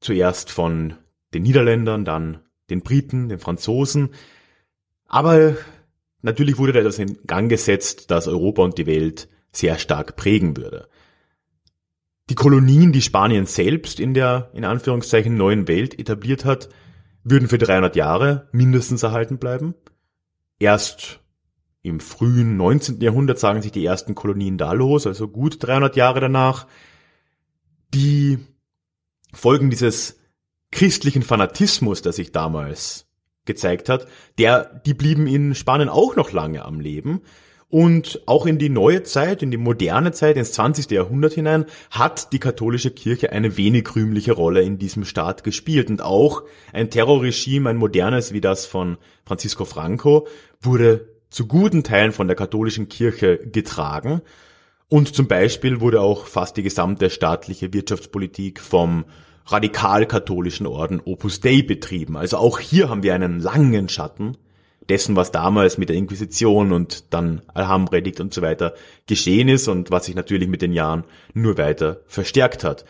zuerst 0.00 0.50
von 0.50 0.96
den 1.32 1.44
Niederländern, 1.44 2.04
dann 2.04 2.40
den 2.68 2.82
Briten, 2.82 3.30
den 3.30 3.38
Franzosen. 3.38 4.10
Aber 5.06 5.56
natürlich 6.22 6.58
wurde 6.58 6.72
da 6.72 6.80
etwas 6.80 6.98
in 6.98 7.18
Gang 7.26 7.48
gesetzt, 7.48 8.10
das 8.10 8.28
Europa 8.28 8.62
und 8.62 8.78
die 8.78 8.86
Welt 8.86 9.28
sehr 9.52 9.78
stark 9.78 10.16
prägen 10.16 10.56
würde. 10.56 10.88
Die 12.28 12.34
Kolonien, 12.34 12.92
die 12.92 13.02
Spanien 13.02 13.46
selbst 13.46 14.00
in 14.00 14.12
der, 14.12 14.50
in 14.52 14.64
Anführungszeichen, 14.64 15.36
neuen 15.36 15.68
Welt 15.68 15.98
etabliert 15.98 16.44
hat, 16.44 16.68
würden 17.22 17.48
für 17.48 17.58
300 17.58 17.94
Jahre 17.96 18.48
mindestens 18.52 19.02
erhalten 19.02 19.38
bleiben. 19.38 19.74
Erst 20.58 21.20
im 21.82 22.00
frühen 22.00 22.56
19. 22.56 23.00
Jahrhundert 23.00 23.38
sagen 23.38 23.62
sich 23.62 23.70
die 23.70 23.84
ersten 23.84 24.14
Kolonien 24.14 24.58
da 24.58 24.72
los, 24.72 25.06
also 25.06 25.28
gut 25.28 25.62
300 25.62 25.94
Jahre 25.94 26.20
danach 26.20 26.66
die 27.94 28.38
Folgen 29.32 29.70
dieses 29.70 30.18
christlichen 30.72 31.22
Fanatismus, 31.22 32.02
der 32.02 32.12
sich 32.12 32.32
damals 32.32 33.05
gezeigt 33.46 33.88
hat, 33.88 34.06
der, 34.38 34.80
die 34.84 34.94
blieben 34.94 35.26
in 35.26 35.54
Spanien 35.54 35.88
auch 35.88 36.16
noch 36.16 36.32
lange 36.32 36.64
am 36.64 36.80
Leben. 36.80 37.22
Und 37.68 38.22
auch 38.26 38.46
in 38.46 38.58
die 38.58 38.68
neue 38.68 39.02
Zeit, 39.02 39.42
in 39.42 39.50
die 39.50 39.56
moderne 39.56 40.12
Zeit, 40.12 40.36
ins 40.36 40.52
20. 40.52 40.88
Jahrhundert 40.92 41.32
hinein, 41.32 41.64
hat 41.90 42.32
die 42.32 42.38
katholische 42.38 42.92
Kirche 42.92 43.32
eine 43.32 43.56
wenig 43.56 43.96
rühmliche 43.96 44.34
Rolle 44.34 44.62
in 44.62 44.78
diesem 44.78 45.04
Staat 45.04 45.42
gespielt. 45.42 45.90
Und 45.90 46.00
auch 46.00 46.44
ein 46.72 46.90
Terrorregime, 46.90 47.70
ein 47.70 47.76
modernes 47.76 48.32
wie 48.32 48.40
das 48.40 48.66
von 48.66 48.98
Francisco 49.24 49.64
Franco, 49.64 50.28
wurde 50.60 51.08
zu 51.28 51.48
guten 51.48 51.82
Teilen 51.82 52.12
von 52.12 52.28
der 52.28 52.36
katholischen 52.36 52.88
Kirche 52.88 53.38
getragen. 53.38 54.22
Und 54.88 55.14
zum 55.14 55.26
Beispiel 55.26 55.80
wurde 55.80 56.00
auch 56.00 56.26
fast 56.26 56.56
die 56.56 56.62
gesamte 56.62 57.10
staatliche 57.10 57.72
Wirtschaftspolitik 57.72 58.60
vom 58.60 59.06
radikal-katholischen 59.46 60.66
Orden 60.66 61.00
Opus 61.04 61.40
Dei 61.40 61.62
betrieben. 61.62 62.16
Also 62.16 62.36
auch 62.38 62.58
hier 62.58 62.88
haben 62.88 63.02
wir 63.02 63.14
einen 63.14 63.40
langen 63.40 63.88
Schatten 63.88 64.36
dessen, 64.88 65.16
was 65.16 65.32
damals 65.32 65.78
mit 65.78 65.88
der 65.88 65.96
Inquisition 65.96 66.72
und 66.72 67.12
dann 67.12 67.42
Alhambra-Edikt 67.54 68.20
und 68.20 68.34
so 68.34 68.42
weiter 68.42 68.74
geschehen 69.06 69.48
ist 69.48 69.68
und 69.68 69.90
was 69.90 70.06
sich 70.06 70.14
natürlich 70.14 70.48
mit 70.48 70.62
den 70.62 70.72
Jahren 70.72 71.04
nur 71.34 71.58
weiter 71.58 72.00
verstärkt 72.06 72.64
hat. 72.64 72.84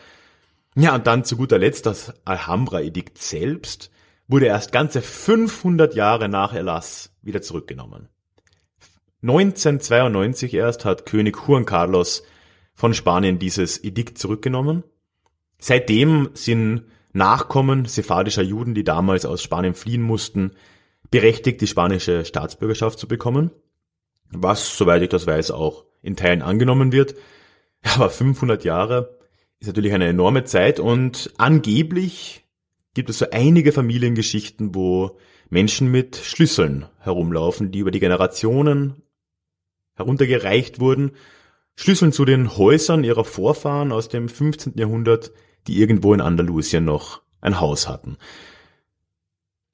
Ja, 0.75 0.93
und 0.95 1.07
dann 1.07 1.23
zu 1.23 1.37
guter 1.37 1.57
Letzt 1.57 1.85
das 1.85 2.13
Alhambra-Edikt 2.25 3.17
selbst 3.17 3.89
wurde 4.27 4.47
erst 4.47 4.71
ganze 4.71 5.01
500 5.01 5.95
Jahre 5.95 6.29
nach 6.29 6.53
Erlass 6.53 7.11
wieder 7.21 7.41
zurückgenommen. 7.41 8.09
1992 9.23 10.53
erst 10.53 10.85
hat 10.85 11.05
König 11.05 11.37
Juan 11.47 11.65
Carlos 11.65 12.23
von 12.75 12.93
Spanien 12.93 13.39
dieses 13.39 13.83
Edikt 13.83 14.19
zurückgenommen. 14.19 14.83
Seitdem 15.59 16.29
sind 16.33 16.83
Nachkommen 17.13 17.85
sephardischer 17.85 18.43
Juden, 18.43 18.75
die 18.75 18.83
damals 18.83 19.25
aus 19.25 19.41
Spanien 19.41 19.73
fliehen 19.73 20.03
mussten, 20.03 20.51
berechtigt, 21.09 21.61
die 21.61 21.67
spanische 21.67 22.25
Staatsbürgerschaft 22.25 22.99
zu 22.99 23.07
bekommen. 23.07 23.51
was, 24.29 24.77
soweit 24.77 25.01
ich 25.01 25.09
das 25.09 25.25
weiß, 25.25 25.51
auch 25.51 25.85
in 26.01 26.15
Teilen 26.17 26.41
angenommen 26.41 26.91
wird. 26.91 27.15
Aber 27.95 28.09
500 28.09 28.65
Jahre 28.65 29.17
ist 29.59 29.67
natürlich 29.67 29.93
eine 29.93 30.07
enorme 30.07 30.43
Zeit 30.43 30.79
und 30.79 31.31
angeblich 31.37 32.43
gibt 32.93 33.09
es 33.09 33.19
so 33.19 33.27
einige 33.31 33.71
Familiengeschichten, 33.71 34.75
wo 34.75 35.17
Menschen 35.49 35.89
mit 35.89 36.17
Schlüsseln 36.17 36.87
herumlaufen, 36.99 37.71
die 37.71 37.79
über 37.79 37.91
die 37.91 37.99
Generationen 37.99 39.01
heruntergereicht 39.95 40.79
wurden. 40.79 41.11
Schlüsseln 41.75 42.11
zu 42.11 42.25
den 42.25 42.57
Häusern 42.57 43.03
ihrer 43.03 43.23
Vorfahren 43.23 43.91
aus 43.91 44.09
dem 44.09 44.29
15. 44.29 44.73
Jahrhundert, 44.77 45.31
die 45.67 45.79
irgendwo 45.79 46.13
in 46.13 46.21
Andalusien 46.21 46.85
noch 46.85 47.21
ein 47.41 47.59
Haus 47.59 47.87
hatten. 47.87 48.17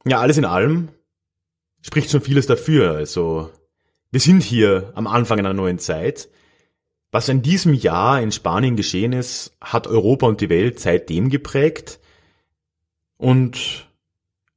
Ja, 0.05 0.19
alles 0.19 0.37
in 0.37 0.45
allem 0.45 0.89
spricht 1.81 2.09
schon 2.09 2.21
vieles 2.21 2.47
dafür. 2.47 2.93
Also, 2.93 3.51
wir 4.11 4.19
sind 4.19 4.43
hier 4.43 4.91
am 4.95 5.07
Anfang 5.07 5.39
einer 5.39 5.53
neuen 5.53 5.79
Zeit. 5.79 6.29
Was 7.11 7.29
in 7.29 7.41
diesem 7.41 7.73
Jahr 7.73 8.21
in 8.21 8.31
Spanien 8.31 8.75
geschehen 8.75 9.13
ist, 9.13 9.55
hat 9.61 9.87
Europa 9.87 10.25
und 10.25 10.41
die 10.41 10.49
Welt 10.49 10.79
seitdem 10.79 11.29
geprägt. 11.29 11.99
Und 13.17 13.87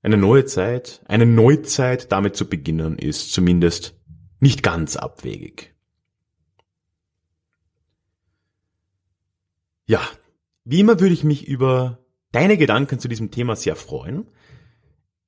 eine 0.03 0.17
neue 0.17 0.47
Zeit, 0.47 1.03
eine 1.07 1.27
Neuzeit 1.27 2.11
damit 2.13 2.37
zu 2.37 2.49
beginnen, 2.49 2.99
ist 2.99 3.33
zumindest 3.33 3.95
nicht 4.41 4.63
ganz 4.63 4.97
abwegig. 4.97 5.75
Ja, 9.87 10.01
wie 10.67 10.81
immer 10.81 11.01
würde 11.01 11.15
ich 11.15 11.25
mich 11.25 11.47
über 11.47 12.01
deine 12.33 12.59
Gedanken 12.59 12.99
zu 12.99 13.09
diesem 13.09 13.31
Thema 13.31 13.55
sehr 13.55 13.77
freuen. 13.77 14.27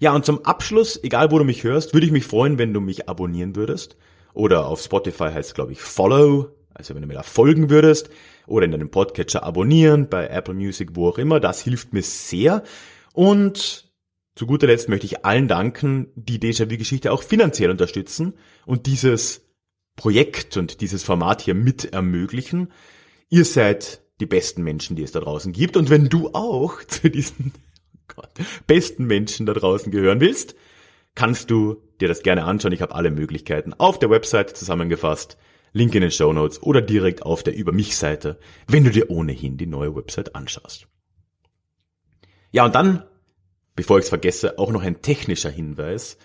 Ja, 0.00 0.14
und 0.14 0.24
zum 0.24 0.44
Abschluss, 0.44 1.02
egal 1.02 1.30
wo 1.30 1.38
du 1.38 1.44
mich 1.44 1.64
hörst, 1.64 1.94
würde 1.94 2.06
ich 2.06 2.12
mich 2.12 2.24
freuen, 2.24 2.58
wenn 2.58 2.72
du 2.72 2.80
mich 2.80 3.08
abonnieren 3.08 3.56
würdest. 3.56 3.96
Oder 4.34 4.66
auf 4.66 4.80
Spotify 4.80 5.30
heißt 5.32 5.50
es, 5.50 5.54
glaube 5.54 5.72
ich, 5.72 5.80
follow, 5.80 6.50
also 6.74 6.94
wenn 6.94 7.02
du 7.02 7.08
mir 7.08 7.14
da 7.14 7.22
folgen 7.22 7.70
würdest. 7.70 8.10
Oder 8.46 8.66
in 8.66 8.72
deinem 8.72 8.90
Podcatcher 8.90 9.42
abonnieren, 9.42 10.08
bei 10.08 10.28
Apple 10.28 10.54
Music, 10.54 10.90
wo 10.94 11.08
auch 11.08 11.18
immer. 11.18 11.40
Das 11.40 11.60
hilft 11.60 11.92
mir 11.92 12.02
sehr. 12.02 12.62
Und 13.12 13.90
zu 14.34 14.46
guter 14.46 14.68
Letzt 14.68 14.88
möchte 14.88 15.06
ich 15.06 15.24
allen 15.24 15.48
danken, 15.48 16.08
die 16.14 16.38
Déjà-vu-Geschichte 16.38 17.12
auch 17.12 17.22
finanziell 17.22 17.70
unterstützen 17.70 18.34
und 18.66 18.86
dieses 18.86 19.42
Projekt 19.96 20.56
und 20.56 20.80
dieses 20.80 21.02
Format 21.02 21.42
hier 21.42 21.54
mit 21.54 21.92
ermöglichen. 21.92 22.68
Ihr 23.28 23.44
seid 23.44 24.02
die 24.20 24.26
besten 24.26 24.62
Menschen, 24.62 24.96
die 24.96 25.02
es 25.02 25.12
da 25.12 25.20
draußen 25.20 25.52
gibt. 25.52 25.76
Und 25.76 25.90
wenn 25.90 26.08
du 26.08 26.30
auch 26.32 26.82
zu 26.86 27.10
diesen 27.10 27.52
Gott, 28.08 28.30
besten 28.66 29.06
Menschen 29.06 29.46
da 29.46 29.52
draußen 29.52 29.92
gehören 29.92 30.20
willst, 30.20 30.54
kannst 31.14 31.50
du 31.50 31.82
dir 32.00 32.08
das 32.08 32.22
gerne 32.22 32.44
anschauen. 32.44 32.72
Ich 32.72 32.82
habe 32.82 32.94
alle 32.94 33.10
Möglichkeiten 33.10 33.74
auf 33.74 33.98
der 33.98 34.10
Website 34.10 34.56
zusammengefasst. 34.56 35.36
Link 35.72 35.94
in 35.94 36.00
den 36.00 36.10
Show 36.10 36.32
Notes 36.32 36.62
oder 36.62 36.80
direkt 36.80 37.22
auf 37.22 37.42
der 37.42 37.54
Über 37.54 37.72
mich 37.72 37.96
Seite, 37.96 38.38
wenn 38.66 38.84
du 38.84 38.90
dir 38.90 39.10
ohnehin 39.10 39.58
die 39.58 39.66
neue 39.66 39.94
Website 39.94 40.34
anschaust. 40.34 40.88
Ja, 42.50 42.64
und 42.64 42.74
dann 42.74 43.02
bevor 43.78 43.98
ich 43.98 44.06
es 44.06 44.08
vergesse, 44.08 44.58
auch 44.58 44.72
noch 44.72 44.82
ein 44.82 45.02
technischer 45.02 45.50
Hinweis. 45.50 46.18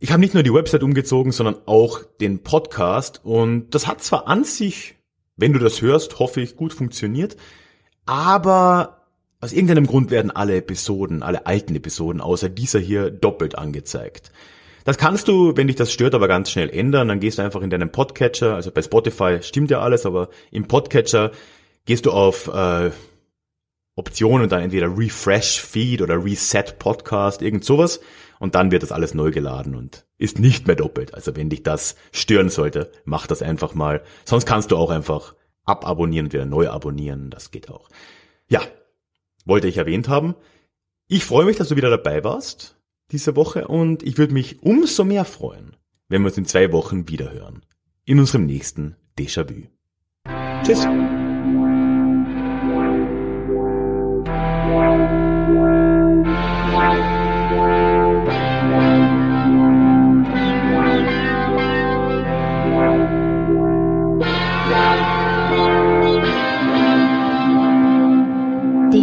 Ich 0.00 0.10
habe 0.10 0.18
nicht 0.18 0.34
nur 0.34 0.42
die 0.42 0.52
Website 0.52 0.82
umgezogen, 0.82 1.30
sondern 1.30 1.58
auch 1.66 2.02
den 2.20 2.42
Podcast 2.42 3.20
und 3.22 3.70
das 3.70 3.86
hat 3.86 4.02
zwar 4.02 4.26
an 4.26 4.42
sich, 4.42 4.96
wenn 5.40 5.52
du 5.52 5.58
das 5.58 5.82
hörst, 5.82 6.18
hoffe 6.18 6.40
ich, 6.40 6.56
gut 6.56 6.72
funktioniert, 6.72 7.36
aber 8.06 9.06
aus 9.40 9.52
irgendeinem 9.52 9.86
Grund 9.86 10.10
werden 10.10 10.30
alle 10.30 10.56
Episoden, 10.56 11.22
alle 11.22 11.46
alten 11.46 11.74
Episoden 11.74 12.20
außer 12.20 12.48
dieser 12.48 12.78
hier 12.78 13.10
doppelt 13.10 13.56
angezeigt. 13.56 14.32
Das 14.84 14.98
kannst 14.98 15.28
du, 15.28 15.56
wenn 15.56 15.66
dich 15.66 15.76
das 15.76 15.92
stört, 15.92 16.14
aber 16.14 16.28
ganz 16.28 16.50
schnell 16.50 16.70
ändern. 16.70 17.08
Dann 17.08 17.20
gehst 17.20 17.38
du 17.38 17.42
einfach 17.42 17.62
in 17.62 17.70
deinen 17.70 17.92
Podcatcher, 17.92 18.54
also 18.54 18.70
bei 18.70 18.82
Spotify 18.82 19.38
stimmt 19.42 19.70
ja 19.70 19.80
alles, 19.80 20.06
aber 20.06 20.28
im 20.50 20.66
Podcatcher 20.66 21.32
gehst 21.84 22.06
du 22.06 22.12
auf 22.12 22.48
äh, 22.48 22.90
Option 23.96 24.42
und 24.42 24.52
dann 24.52 24.62
entweder 24.62 24.96
Refresh 24.96 25.60
Feed 25.60 26.02
oder 26.02 26.22
Reset 26.22 26.64
Podcast, 26.78 27.42
irgend 27.42 27.64
sowas. 27.64 28.00
Und 28.38 28.54
dann 28.54 28.70
wird 28.70 28.82
das 28.82 28.92
alles 28.92 29.14
neu 29.14 29.30
geladen 29.30 29.74
und 29.74 30.06
ist 30.20 30.38
nicht 30.38 30.66
mehr 30.66 30.76
doppelt. 30.76 31.14
Also 31.14 31.34
wenn 31.34 31.50
dich 31.50 31.62
das 31.62 31.96
stören 32.12 32.50
sollte, 32.50 32.92
mach 33.04 33.26
das 33.26 33.42
einfach 33.42 33.74
mal. 33.74 34.02
Sonst 34.24 34.46
kannst 34.46 34.70
du 34.70 34.76
auch 34.76 34.90
einfach 34.90 35.34
ababonnieren 35.64 36.26
und 36.26 36.32
wieder 36.32 36.46
neu 36.46 36.68
abonnieren. 36.68 37.30
Das 37.30 37.50
geht 37.50 37.70
auch. 37.70 37.88
Ja, 38.48 38.60
wollte 39.44 39.66
ich 39.66 39.78
erwähnt 39.78 40.08
haben. 40.08 40.34
Ich 41.08 41.24
freue 41.24 41.46
mich, 41.46 41.56
dass 41.56 41.68
du 41.68 41.76
wieder 41.76 41.90
dabei 41.90 42.22
warst 42.22 42.76
diese 43.10 43.36
Woche 43.36 43.66
und 43.68 44.02
ich 44.02 44.18
würde 44.18 44.34
mich 44.34 44.62
umso 44.62 45.04
mehr 45.04 45.24
freuen, 45.24 45.76
wenn 46.08 46.22
wir 46.22 46.26
uns 46.28 46.38
in 46.38 46.46
zwei 46.46 46.72
Wochen 46.72 47.08
wiederhören. 47.08 47.62
In 48.04 48.18
unserem 48.18 48.46
nächsten 48.46 48.96
Déjà-vu. 49.18 49.66
Tschüss. 50.64 50.86